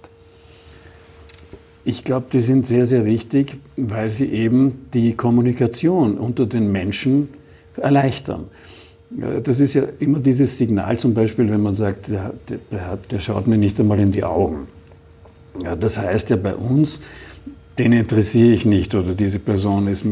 Ich 1.85 2.03
glaube, 2.03 2.27
die 2.31 2.41
sind 2.41 2.65
sehr, 2.65 2.85
sehr 2.85 3.05
wichtig, 3.05 3.57
weil 3.77 4.09
sie 4.09 4.25
eben 4.25 4.87
die 4.93 5.15
Kommunikation 5.15 6.17
unter 6.17 6.45
den 6.45 6.71
Menschen 6.71 7.29
erleichtern. 7.77 8.45
Das 9.43 9.59
ist 9.59 9.73
ja 9.73 9.83
immer 9.99 10.19
dieses 10.19 10.57
Signal, 10.57 10.99
zum 10.99 11.13
Beispiel, 11.13 11.49
wenn 11.49 11.63
man 11.63 11.75
sagt, 11.75 12.09
der, 12.09 12.33
der, 12.69 12.97
der 13.09 13.19
schaut 13.19 13.47
mir 13.47 13.57
nicht 13.57 13.79
einmal 13.79 13.99
in 13.99 14.11
die 14.11 14.23
Augen. 14.23 14.67
Ja, 15.63 15.75
das 15.75 15.97
heißt 15.97 16.29
ja 16.29 16.35
bei 16.35 16.53
uns, 16.53 16.99
den 17.79 17.93
interessiere 17.93 18.53
ich 18.53 18.65
nicht 18.65 18.93
oder 18.93 19.13
diese 19.13 19.39
Person 19.39 19.87
ist, 19.87 20.03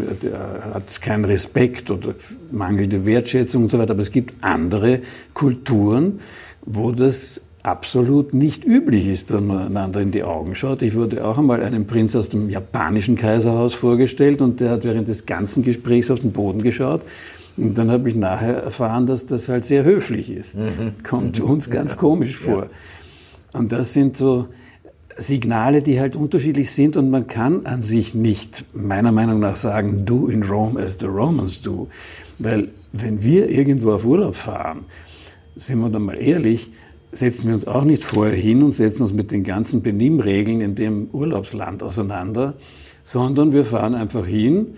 hat 0.73 1.01
keinen 1.01 1.25
Respekt 1.25 1.91
oder 1.91 2.15
mangelnde 2.51 3.05
Wertschätzung 3.05 3.63
und 3.63 3.71
so 3.71 3.77
weiter. 3.77 3.91
Aber 3.91 4.01
es 4.01 4.11
gibt 4.11 4.35
andere 4.41 5.01
Kulturen, 5.33 6.21
wo 6.65 6.91
das 6.91 7.41
absolut 7.63 8.33
nicht 8.33 8.63
üblich 8.63 9.07
ist, 9.07 9.31
dass 9.31 9.41
man 9.41 9.67
einander 9.67 9.99
in 9.99 10.11
die 10.11 10.23
Augen 10.23 10.55
schaut. 10.55 10.81
Ich 10.81 10.95
wurde 10.95 11.25
auch 11.25 11.37
einmal 11.37 11.61
einem 11.61 11.85
Prinz 11.85 12.15
aus 12.15 12.29
dem 12.29 12.49
japanischen 12.49 13.17
Kaiserhaus 13.17 13.73
vorgestellt 13.73 14.41
und 14.41 14.61
der 14.61 14.69
hat 14.69 14.85
während 14.85 15.09
des 15.09 15.25
ganzen 15.25 15.63
Gesprächs 15.63 16.09
auf 16.09 16.19
den 16.19 16.31
Boden 16.31 16.61
geschaut. 16.61 17.01
Und 17.57 17.77
dann 17.77 17.91
habe 17.91 18.07
ich 18.09 18.15
nachher 18.15 18.63
erfahren, 18.63 19.07
dass 19.07 19.25
das 19.25 19.49
halt 19.49 19.65
sehr 19.65 19.83
höflich 19.83 20.31
ist. 20.31 20.55
Mhm. 20.55 20.93
Kommt 21.03 21.41
uns 21.41 21.69
ganz 21.69 21.93
ja. 21.93 21.97
komisch 21.97 22.37
vor. 22.37 22.67
Ja. 23.53 23.59
Und 23.59 23.73
das 23.73 23.91
sind 23.91 24.15
so 24.15 24.47
Signale, 25.17 25.81
die 25.81 25.99
halt 25.99 26.15
unterschiedlich 26.15 26.71
sind 26.71 26.95
und 26.95 27.09
man 27.09 27.27
kann 27.27 27.65
an 27.65 27.83
sich 27.83 28.13
nicht, 28.13 28.65
meiner 28.73 29.11
Meinung 29.11 29.39
nach, 29.39 29.55
sagen, 29.55 30.05
do 30.05 30.27
in 30.27 30.43
Rome 30.43 30.79
as 30.79 30.97
the 30.99 31.07
Romans 31.07 31.61
do. 31.61 31.87
Weil 32.39 32.69
wenn 32.93 33.23
wir 33.23 33.49
irgendwo 33.49 33.91
auf 33.91 34.05
Urlaub 34.05 34.35
fahren, 34.35 34.85
sind 35.55 35.79
wir 35.79 35.89
dann 35.89 36.03
mal 36.03 36.21
ehrlich, 36.21 36.69
setzen 37.11 37.47
wir 37.47 37.55
uns 37.55 37.67
auch 37.67 37.83
nicht 37.83 38.03
vorher 38.03 38.35
hin 38.35 38.63
und 38.63 38.75
setzen 38.75 39.03
uns 39.03 39.13
mit 39.13 39.31
den 39.31 39.43
ganzen 39.43 39.81
Benimmregeln 39.81 40.61
in 40.61 40.75
dem 40.75 41.09
Urlaubsland 41.11 41.81
auseinander, 41.81 42.53
sondern 43.03 43.53
wir 43.53 43.65
fahren 43.65 43.95
einfach 43.95 44.25
hin 44.25 44.75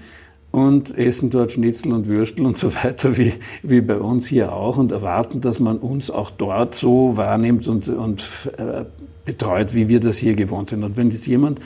und 0.52 0.98
essen 0.98 1.30
dort 1.30 1.52
Schnitzel 1.52 1.94
und 1.94 2.08
Würstel 2.08 2.46
und 2.46 2.58
so 2.58 2.74
weiter, 2.74 3.18
wie, 3.18 3.34
wie 3.62 3.82
bei 3.82 3.98
uns 3.98 4.28
hier 4.28 4.54
auch, 4.54 4.78
und 4.78 4.92
erwarten, 4.92 5.42
dass 5.42 5.60
man 5.60 5.78
uns 5.78 6.10
auch 6.10 6.32
dort 6.32 6.76
so 6.76 7.18
wahrnimmt 7.18 7.68
und, 7.68 7.88
und 7.90 8.24
äh, 8.58 8.86
betreut, 9.26 9.74
wie 9.74 9.88
wir 9.88 10.00
das 10.00 10.18
hier 10.18 10.36
gewohnt 10.36 10.70
sind. 10.70 10.84
Und 10.84 10.98
wenn 10.98 11.12
jetzt 11.12 11.28
jemand 11.28 11.60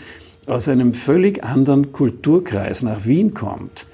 aus 0.46 0.68
einem 0.68 0.94
völlig 0.94 1.44
anderen 1.44 1.94
Kulturkreis 1.94 2.82
nach 2.82 3.06
Wien 3.06 3.34
kommt, 3.34 3.88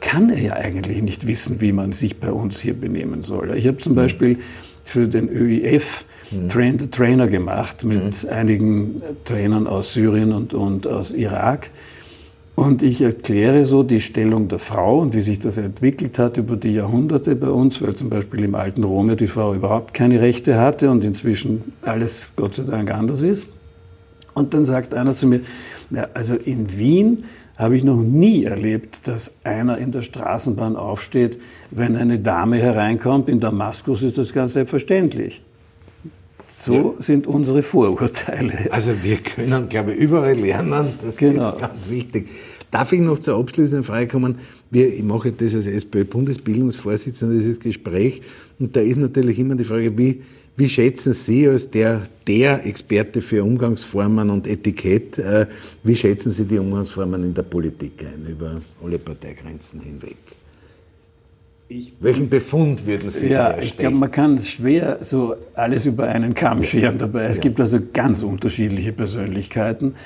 kann 0.00 0.28
er 0.28 0.40
ja 0.40 0.52
eigentlich 0.52 1.02
nicht 1.02 1.26
wissen, 1.26 1.60
wie 1.60 1.72
man 1.72 1.92
sich 1.92 2.20
bei 2.20 2.30
uns 2.30 2.60
hier 2.60 2.74
benehmen 2.74 3.22
soll. 3.22 3.56
Ich 3.56 3.66
habe 3.66 3.78
zum 3.78 3.94
Beispiel 3.94 4.38
für 4.82 5.08
den 5.08 5.28
ÖIF 5.28 6.04
mhm. 6.30 6.48
Train 6.48 6.90
Trainer 6.90 7.26
gemacht 7.26 7.84
mit 7.84 8.22
mhm. 8.22 8.28
einigen 8.28 8.94
Trainern 9.24 9.66
aus 9.66 9.94
Syrien 9.94 10.32
und, 10.32 10.52
und 10.52 10.86
aus 10.86 11.12
Irak. 11.12 11.70
Und 12.56 12.82
ich 12.82 13.02
erkläre 13.02 13.66
so 13.66 13.82
die 13.82 14.00
Stellung 14.00 14.48
der 14.48 14.58
Frau 14.58 15.00
und 15.00 15.12
wie 15.14 15.20
sich 15.20 15.38
das 15.38 15.58
entwickelt 15.58 16.18
hat 16.18 16.38
über 16.38 16.56
die 16.56 16.72
Jahrhunderte 16.72 17.36
bei 17.36 17.50
uns, 17.50 17.82
weil 17.82 17.94
zum 17.94 18.08
Beispiel 18.08 18.44
im 18.44 18.54
alten 18.54 18.82
Rom 18.82 19.10
ja 19.10 19.14
die 19.14 19.26
Frau 19.26 19.54
überhaupt 19.54 19.92
keine 19.92 20.22
Rechte 20.22 20.58
hatte 20.58 20.90
und 20.90 21.04
inzwischen 21.04 21.74
alles 21.82 22.32
Gott 22.34 22.54
sei 22.54 22.62
Dank 22.62 22.90
anders 22.90 23.20
ist. 23.20 23.48
Und 24.32 24.54
dann 24.54 24.64
sagt 24.64 24.94
einer 24.94 25.14
zu 25.14 25.26
mir, 25.26 25.40
ja, 25.90 26.08
also 26.14 26.34
in 26.34 26.78
Wien 26.78 27.24
habe 27.58 27.76
ich 27.76 27.84
noch 27.84 28.00
nie 28.00 28.44
erlebt, 28.44 29.06
dass 29.06 29.32
einer 29.44 29.76
in 29.76 29.92
der 29.92 30.02
Straßenbahn 30.02 30.76
aufsteht, 30.76 31.38
wenn 31.70 31.94
eine 31.94 32.18
Dame 32.18 32.56
hereinkommt. 32.56 33.28
In 33.28 33.38
Damaskus 33.38 34.02
ist 34.02 34.16
das 34.16 34.32
ganz 34.32 34.54
selbstverständlich. 34.54 35.42
So 36.46 36.74
ja. 36.74 37.02
sind 37.02 37.26
unsere 37.26 37.62
Vorurteile. 37.62 38.70
Also 38.70 38.92
wir 39.02 39.16
können, 39.16 39.68
glaube 39.68 39.92
ich, 39.92 39.98
überall 39.98 40.34
lernen. 40.34 40.88
Das 41.04 41.16
genau. 41.16 41.50
ist 41.50 41.58
ganz 41.58 41.90
wichtig. 41.90 42.28
Darf 42.70 42.92
ich 42.92 43.00
noch 43.00 43.18
zur 43.18 43.38
abschließenden 43.38 43.84
Frage 43.84 44.08
kommen? 44.08 44.36
Wir, 44.70 44.92
ich 44.92 45.02
mache 45.02 45.32
das 45.32 45.54
als 45.54 45.66
SPÖ-Bundesbildungsvorsitzender, 45.66 47.34
dieses 47.36 47.60
Gespräch. 47.60 48.22
Und 48.58 48.74
da 48.76 48.80
ist 48.80 48.96
natürlich 48.96 49.38
immer 49.38 49.54
die 49.54 49.64
Frage, 49.64 49.96
wie, 49.96 50.22
wie 50.56 50.68
schätzen 50.68 51.12
Sie 51.12 51.48
als 51.48 51.70
der, 51.70 52.02
der 52.26 52.66
Experte 52.66 53.22
für 53.22 53.44
Umgangsformen 53.44 54.30
und 54.30 54.46
Etikett, 54.46 55.18
äh, 55.18 55.46
wie 55.84 55.94
schätzen 55.94 56.30
Sie 56.30 56.44
die 56.44 56.58
Umgangsformen 56.58 57.22
in 57.24 57.34
der 57.34 57.42
Politik 57.42 58.04
ein, 58.04 58.26
über 58.30 58.60
alle 58.82 58.98
Parteigrenzen 58.98 59.80
hinweg? 59.80 60.16
Ich, 61.68 61.94
Welchen 61.98 62.28
Befund 62.28 62.86
würden 62.86 63.10
Sie 63.10 63.26
Ja, 63.26 63.52
da 63.52 63.58
ich 63.58 63.76
glaube, 63.76 63.96
man 63.96 64.10
kann 64.10 64.38
schwer 64.38 64.98
so 65.00 65.34
alles 65.54 65.84
über 65.86 66.06
einen 66.06 66.32
Kamm 66.32 66.62
scheren 66.62 66.96
dabei. 66.96 67.24
Es 67.24 67.36
ja. 67.36 67.42
gibt 67.42 67.60
also 67.60 67.78
ganz 67.92 68.22
unterschiedliche 68.22 68.92
Persönlichkeiten. 68.92 69.96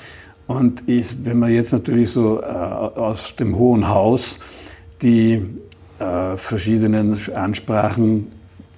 Und 0.47 0.83
ich, 0.87 1.23
wenn 1.23 1.37
man 1.37 1.51
jetzt 1.51 1.71
natürlich 1.71 2.09
so 2.09 2.41
äh, 2.41 2.45
aus 2.45 3.35
dem 3.35 3.57
Hohen 3.57 3.89
Haus 3.89 4.39
die 5.03 5.45
äh, 5.99 6.35
verschiedenen 6.35 7.19
Ansprachen 7.35 8.31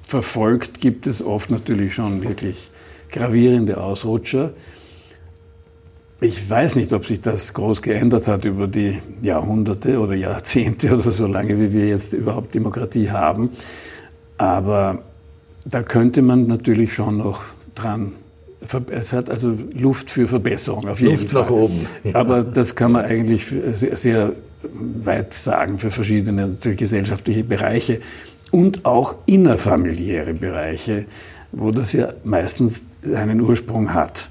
verfolgt, 0.04 0.82
gibt 0.82 1.08
es 1.08 1.24
oft 1.24 1.52
natürlich 1.52 1.96
schon 1.96 2.22
wirklich 2.22 2.70
gravierende 3.10 3.78
Ausrutscher. 3.82 4.52
Ich 6.24 6.50
weiß 6.50 6.78
nicht, 6.78 6.94
ob 6.94 7.06
sich 7.06 7.20
das 7.20 7.54
groß 7.54 7.82
geändert 7.82 8.30
hat 8.30 8.46
über 8.46 8.68
die 8.68 9.00
Jahrhunderte 9.22 10.00
oder 10.00 10.16
Jahrzehnte 10.16 10.94
oder 10.94 11.12
so 11.12 11.28
lange, 11.28 11.60
wie 11.60 11.74
wir 11.74 11.86
jetzt 11.86 12.14
überhaupt 12.14 12.56
Demokratie 12.56 13.12
haben. 13.12 13.50
Aber 14.38 15.00
da 15.66 15.84
könnte 15.84 16.22
man 16.22 16.48
natürlich 16.48 16.94
schon 16.94 17.18
noch 17.18 17.44
dran. 17.76 18.14
Es 18.90 19.12
hat 19.12 19.30
also 19.30 19.54
Luft 19.74 20.10
für 20.10 20.30
Verbesserung 20.30 20.88
auf 20.88 21.02
jeden 21.02 21.12
Luft 21.12 21.32
Fall. 21.32 21.42
nach 21.42 21.50
oben. 21.50 21.88
Ja. 22.06 22.16
Aber 22.16 22.46
das 22.46 22.74
kann 22.76 22.94
man 22.94 23.04
eigentlich 23.04 23.48
sehr, 23.74 23.98
sehr 23.98 24.32
weit 24.72 25.34
sagen 25.34 25.78
für 25.78 25.92
verschiedene 25.92 26.56
gesellschaftliche 26.62 27.44
Bereiche 27.44 28.00
und 28.50 28.86
auch 28.86 29.16
innerfamiliäre 29.26 30.34
Bereiche, 30.34 31.04
wo 31.52 31.72
das 31.72 31.92
ja 31.92 32.14
meistens 32.24 32.86
einen 33.14 33.42
Ursprung 33.42 33.94
hat. 33.94 34.30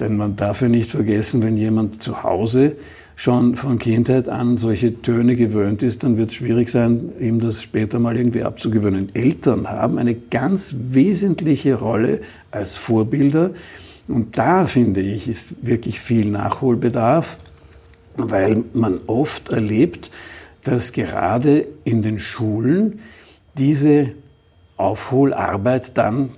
Denn 0.00 0.16
man 0.16 0.36
darf 0.36 0.62
ja 0.62 0.68
nicht 0.68 0.90
vergessen, 0.90 1.42
wenn 1.42 1.56
jemand 1.56 2.02
zu 2.02 2.22
Hause 2.22 2.76
schon 3.14 3.56
von 3.56 3.78
Kindheit 3.78 4.28
an 4.28 4.58
solche 4.58 5.02
Töne 5.02 5.36
gewöhnt 5.36 5.82
ist, 5.82 6.02
dann 6.02 6.16
wird 6.16 6.30
es 6.30 6.36
schwierig 6.36 6.70
sein, 6.70 7.12
ihm 7.20 7.40
das 7.40 7.62
später 7.62 7.98
mal 7.98 8.16
irgendwie 8.16 8.42
abzugewöhnen. 8.42 9.14
Eltern 9.14 9.68
haben 9.68 9.98
eine 9.98 10.14
ganz 10.14 10.74
wesentliche 10.76 11.74
Rolle 11.74 12.20
als 12.50 12.76
Vorbilder. 12.76 13.50
Und 14.08 14.38
da, 14.38 14.66
finde 14.66 15.00
ich, 15.00 15.28
ist 15.28 15.54
wirklich 15.64 16.00
viel 16.00 16.30
Nachholbedarf, 16.30 17.36
weil 18.16 18.64
man 18.72 18.98
oft 19.06 19.50
erlebt, 19.50 20.10
dass 20.64 20.92
gerade 20.92 21.66
in 21.84 22.02
den 22.02 22.18
Schulen 22.18 23.00
diese 23.56 24.10
Aufholarbeit 24.76 25.96
dann 25.96 26.30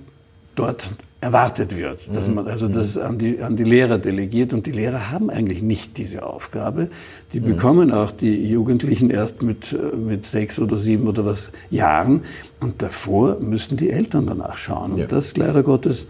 dort 0.55 0.87
erwartet 1.25 1.75
wird, 1.75 2.15
dass 2.15 2.27
mhm. 2.27 2.35
man 2.35 2.47
also 2.47 2.67
das 2.67 2.95
mhm. 2.95 3.01
an 3.01 3.17
die, 3.17 3.41
an 3.41 3.55
die 3.55 3.63
Lehrer 3.63 3.97
delegiert 3.97 4.53
und 4.53 4.67
die 4.67 4.71
Lehrer 4.71 5.09
haben 5.09 5.31
eigentlich 5.31 5.63
nicht 5.63 5.97
diese 5.97 6.21
Aufgabe. 6.21 6.89
Die 7.33 7.39
mhm. 7.39 7.45
bekommen 7.45 7.91
auch 7.91 8.11
die 8.11 8.47
Jugendlichen 8.47 9.09
erst 9.09 9.41
mit, 9.41 9.75
mit 9.97 10.27
sechs 10.27 10.59
oder 10.59 10.77
sieben 10.77 11.07
oder 11.07 11.25
was 11.25 11.49
Jahren 11.71 12.21
und 12.61 12.83
davor 12.83 13.39
müssen 13.39 13.75
die 13.75 13.89
Eltern 13.89 14.27
danach 14.27 14.59
schauen. 14.59 14.91
Und 14.91 14.99
ja. 14.99 15.07
das 15.07 15.35
leider 15.35 15.63
Gottes, 15.63 16.05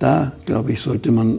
da 0.00 0.32
glaube 0.46 0.72
ich, 0.72 0.80
sollte 0.80 1.12
man 1.12 1.38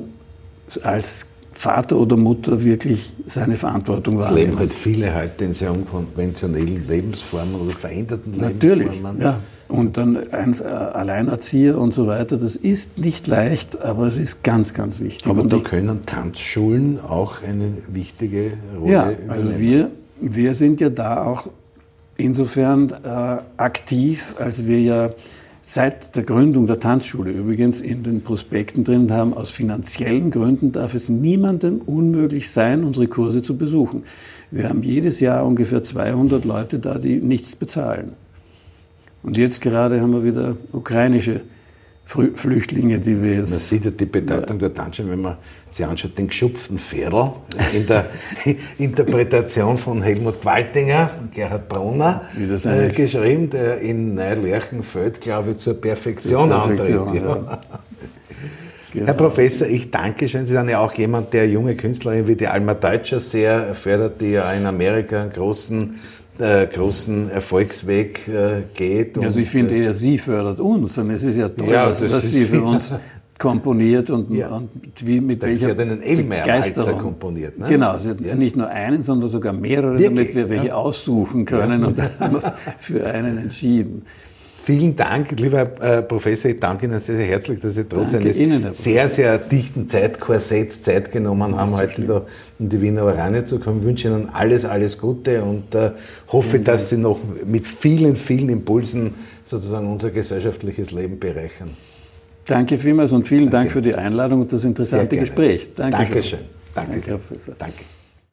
als 0.83 1.25
Vater 1.57 1.97
oder 1.97 2.17
Mutter 2.17 2.63
wirklich 2.63 3.11
seine 3.25 3.57
Verantwortung 3.57 4.19
wahrnehmen. 4.19 4.37
Es 4.37 4.45
leben 4.45 4.59
halt 4.59 4.73
viele 4.73 5.15
heute 5.15 5.45
in 5.45 5.53
sehr 5.53 5.71
unkonventionellen 5.71 6.87
Lebensformen 6.87 7.55
oder 7.55 7.71
veränderten 7.71 8.39
Natürlich, 8.39 8.85
Lebensformen. 8.85 9.21
Ja. 9.21 9.39
Und 9.67 9.97
dann 9.97 10.31
ein 10.31 10.53
äh, 10.53 10.65
Alleinerzieher 10.65 11.79
und 11.79 11.95
so 11.95 12.05
weiter, 12.05 12.37
das 12.37 12.55
ist 12.55 12.99
nicht 12.99 13.25
leicht, 13.25 13.81
aber 13.81 14.05
es 14.05 14.19
ist 14.19 14.43
ganz, 14.43 14.75
ganz 14.75 14.99
wichtig. 14.99 15.25
Aber 15.25 15.41
und 15.41 15.51
da 15.51 15.57
können 15.57 16.05
Tanzschulen 16.05 16.99
auch 17.01 17.41
eine 17.41 17.79
wichtige 17.87 18.51
Rolle 18.79 18.91
Ja, 18.91 19.11
also 19.27 19.57
wir, 19.57 19.89
wir 20.21 20.53
sind 20.53 20.79
ja 20.79 20.89
da 20.89 21.23
auch 21.23 21.49
insofern 22.17 22.91
äh, 23.03 23.37
aktiv, 23.57 24.35
als 24.37 24.67
wir 24.67 24.79
ja 24.79 25.09
seit 25.69 26.15
der 26.15 26.23
Gründung 26.23 26.65
der 26.65 26.79
Tanzschule 26.79 27.29
übrigens 27.29 27.81
in 27.81 28.01
den 28.01 28.21
Prospekten 28.21 28.85
drin 28.85 29.11
haben, 29.11 29.33
aus 29.33 29.51
finanziellen 29.51 30.31
Gründen 30.31 30.71
darf 30.71 30.93
es 30.95 31.09
niemandem 31.09 31.81
unmöglich 31.85 32.51
sein, 32.51 32.85
unsere 32.85 33.09
Kurse 33.09 33.43
zu 33.43 33.57
besuchen. 33.57 34.03
Wir 34.49 34.69
haben 34.69 34.81
jedes 34.81 35.19
Jahr 35.19 35.45
ungefähr 35.45 35.83
200 35.83 36.45
Leute 36.45 36.79
da, 36.79 36.97
die 36.97 37.17
nichts 37.17 37.57
bezahlen. 37.57 38.13
Und 39.23 39.35
jetzt 39.35 39.59
gerade 39.59 39.99
haben 39.99 40.13
wir 40.13 40.23
wieder 40.23 40.55
ukrainische 40.71 41.41
Flüchtlinge, 42.07 42.99
die 42.99 43.21
wir 43.21 43.33
jetzt. 43.33 43.51
Man 43.51 43.59
sieht 43.59 43.83
ja 43.83 43.91
die 43.91 44.05
Bedeutung 44.05 44.57
ja. 44.59 44.69
der 44.69 44.73
Tanzschule, 44.73 45.11
wenn 45.11 45.21
man 45.21 45.37
sich 45.69 45.85
anschaut, 45.85 46.17
den 46.17 46.27
geschupften 46.27 46.77
Pferdl 46.77 47.31
in 47.73 47.85
der 47.85 48.05
Interpretation 48.77 49.77
von 49.77 50.01
Helmut 50.01 50.41
Qualtinger, 50.41 51.09
Gerhard 51.33 51.67
Brunner, 51.67 52.21
äh, 52.63 52.89
geschrieben, 52.91 53.49
der 53.49 53.79
in 53.79 54.15
Neulerchenfeld, 54.15 55.19
glaube 55.19 55.51
ich, 55.51 55.57
zur 55.57 55.73
Perfektion, 55.73 56.49
Perfektion 56.49 57.11
antritt. 57.11 57.23
Ja. 57.23 57.59
Herr 59.05 59.13
Professor, 59.13 59.67
ich 59.67 59.91
danke 59.91 60.29
schön. 60.29 60.45
Sie 60.45 60.53
sind 60.53 60.69
ja 60.69 60.79
auch 60.79 60.93
jemand, 60.93 61.33
der 61.33 61.47
junge 61.49 61.75
Künstlerin 61.75 62.25
wie 62.25 62.35
die 62.35 62.47
Alma 62.47 62.73
Deutscher 62.73 63.19
sehr 63.19 63.75
fördert, 63.75 64.21
die 64.21 64.31
ja 64.31 64.51
in 64.53 64.65
Amerika 64.65 65.21
einen 65.21 65.31
großen 65.31 65.99
äh, 66.39 66.67
großen 66.67 67.29
Erfolgsweg 67.29 68.27
äh, 68.27 68.63
geht. 68.73 69.17
Also 69.17 69.39
ich 69.39 69.49
finde 69.49 69.75
eher, 69.75 69.93
sie 69.93 70.17
fördert 70.17 70.59
uns 70.59 70.97
und 70.97 71.09
es 71.11 71.23
ist 71.23 71.37
ja 71.37 71.49
toll, 71.49 71.69
ja, 71.69 71.89
was, 71.89 72.01
was 72.01 72.31
sie 72.31 72.45
für 72.45 72.61
uns 72.63 72.93
komponiert 73.37 74.09
und, 74.09 74.31
ja. 74.31 74.47
und 74.49 74.69
wie, 75.03 75.21
mit 75.21 75.43
da 75.43 75.47
welcher 75.47 75.65
Sie 75.65 75.71
hat 75.71 75.79
einen 75.79 76.01
Elmer-Walzer 76.01 76.93
komponiert. 76.93 77.57
Ne? 77.59 77.67
Genau, 77.69 77.97
sie 77.99 78.09
hat 78.09 78.21
ja. 78.21 78.35
nicht 78.35 78.55
nur 78.55 78.67
einen, 78.67 79.03
sondern 79.03 79.29
sogar 79.29 79.53
mehrere, 79.53 79.99
Wirklich? 79.99 80.07
damit 80.07 80.35
wir 80.35 80.49
welche 80.49 80.75
aussuchen 80.75 81.45
können 81.45 81.83
und 81.83 81.99
dann 81.99 82.39
für 82.79 83.05
einen 83.05 83.37
entschieden. 83.37 84.03
Vielen 84.67 84.97
Dank, 84.97 85.31
lieber 85.39 85.61
äh, 85.81 86.01
Professor. 86.01 86.51
Ich 86.51 86.59
danke 86.59 86.87
Ihnen 86.87 86.99
sehr, 86.99 87.15
sehr 87.15 87.25
herzlich, 87.25 87.61
dass 87.61 87.75
Sie 87.75 87.85
trotz 87.85 88.11
danke 88.11 88.17
eines 88.17 88.37
Ihnen, 88.37 88.73
sehr, 88.73 89.07
sehr 89.07 89.37
dichten 89.37 89.87
Zeitkorsetts 89.87 90.81
Zeit 90.81 91.09
genommen 91.09 91.55
haben, 91.55 91.71
heute 91.71 92.01
da 92.01 92.25
in 92.59 92.67
die 92.67 92.81
Wiener 92.81 93.05
Oranje 93.05 93.45
zu 93.45 93.59
kommen. 93.59 93.79
Ich 93.79 93.85
wünsche 93.85 94.09
Ihnen 94.09 94.27
alles, 94.27 94.65
alles 94.65 94.97
Gute 94.97 95.41
und 95.41 95.73
äh, 95.73 95.91
hoffe, 96.27 96.59
dass 96.59 96.89
Sie 96.89 96.97
noch 96.97 97.21
mit 97.45 97.65
vielen, 97.65 98.17
vielen 98.17 98.49
Impulsen 98.49 99.13
sozusagen 99.45 99.89
unser 99.89 100.11
gesellschaftliches 100.11 100.91
Leben 100.91 101.17
bereichern. 101.17 101.69
Danke 102.45 102.77
vielmals 102.77 103.13
und 103.13 103.25
vielen 103.25 103.49
Danke. 103.49 103.51
Dank 103.51 103.71
für 103.71 103.81
die 103.81 103.95
Einladung 103.95 104.41
und 104.41 104.51
das 104.51 104.65
interessante 104.65 105.15
Gespräch. 105.15 105.69
Danke 105.77 105.97
Dankeschön. 105.97 106.39
Danke, 106.75 106.99
Danke, 106.99 107.19
Danke. 107.57 107.83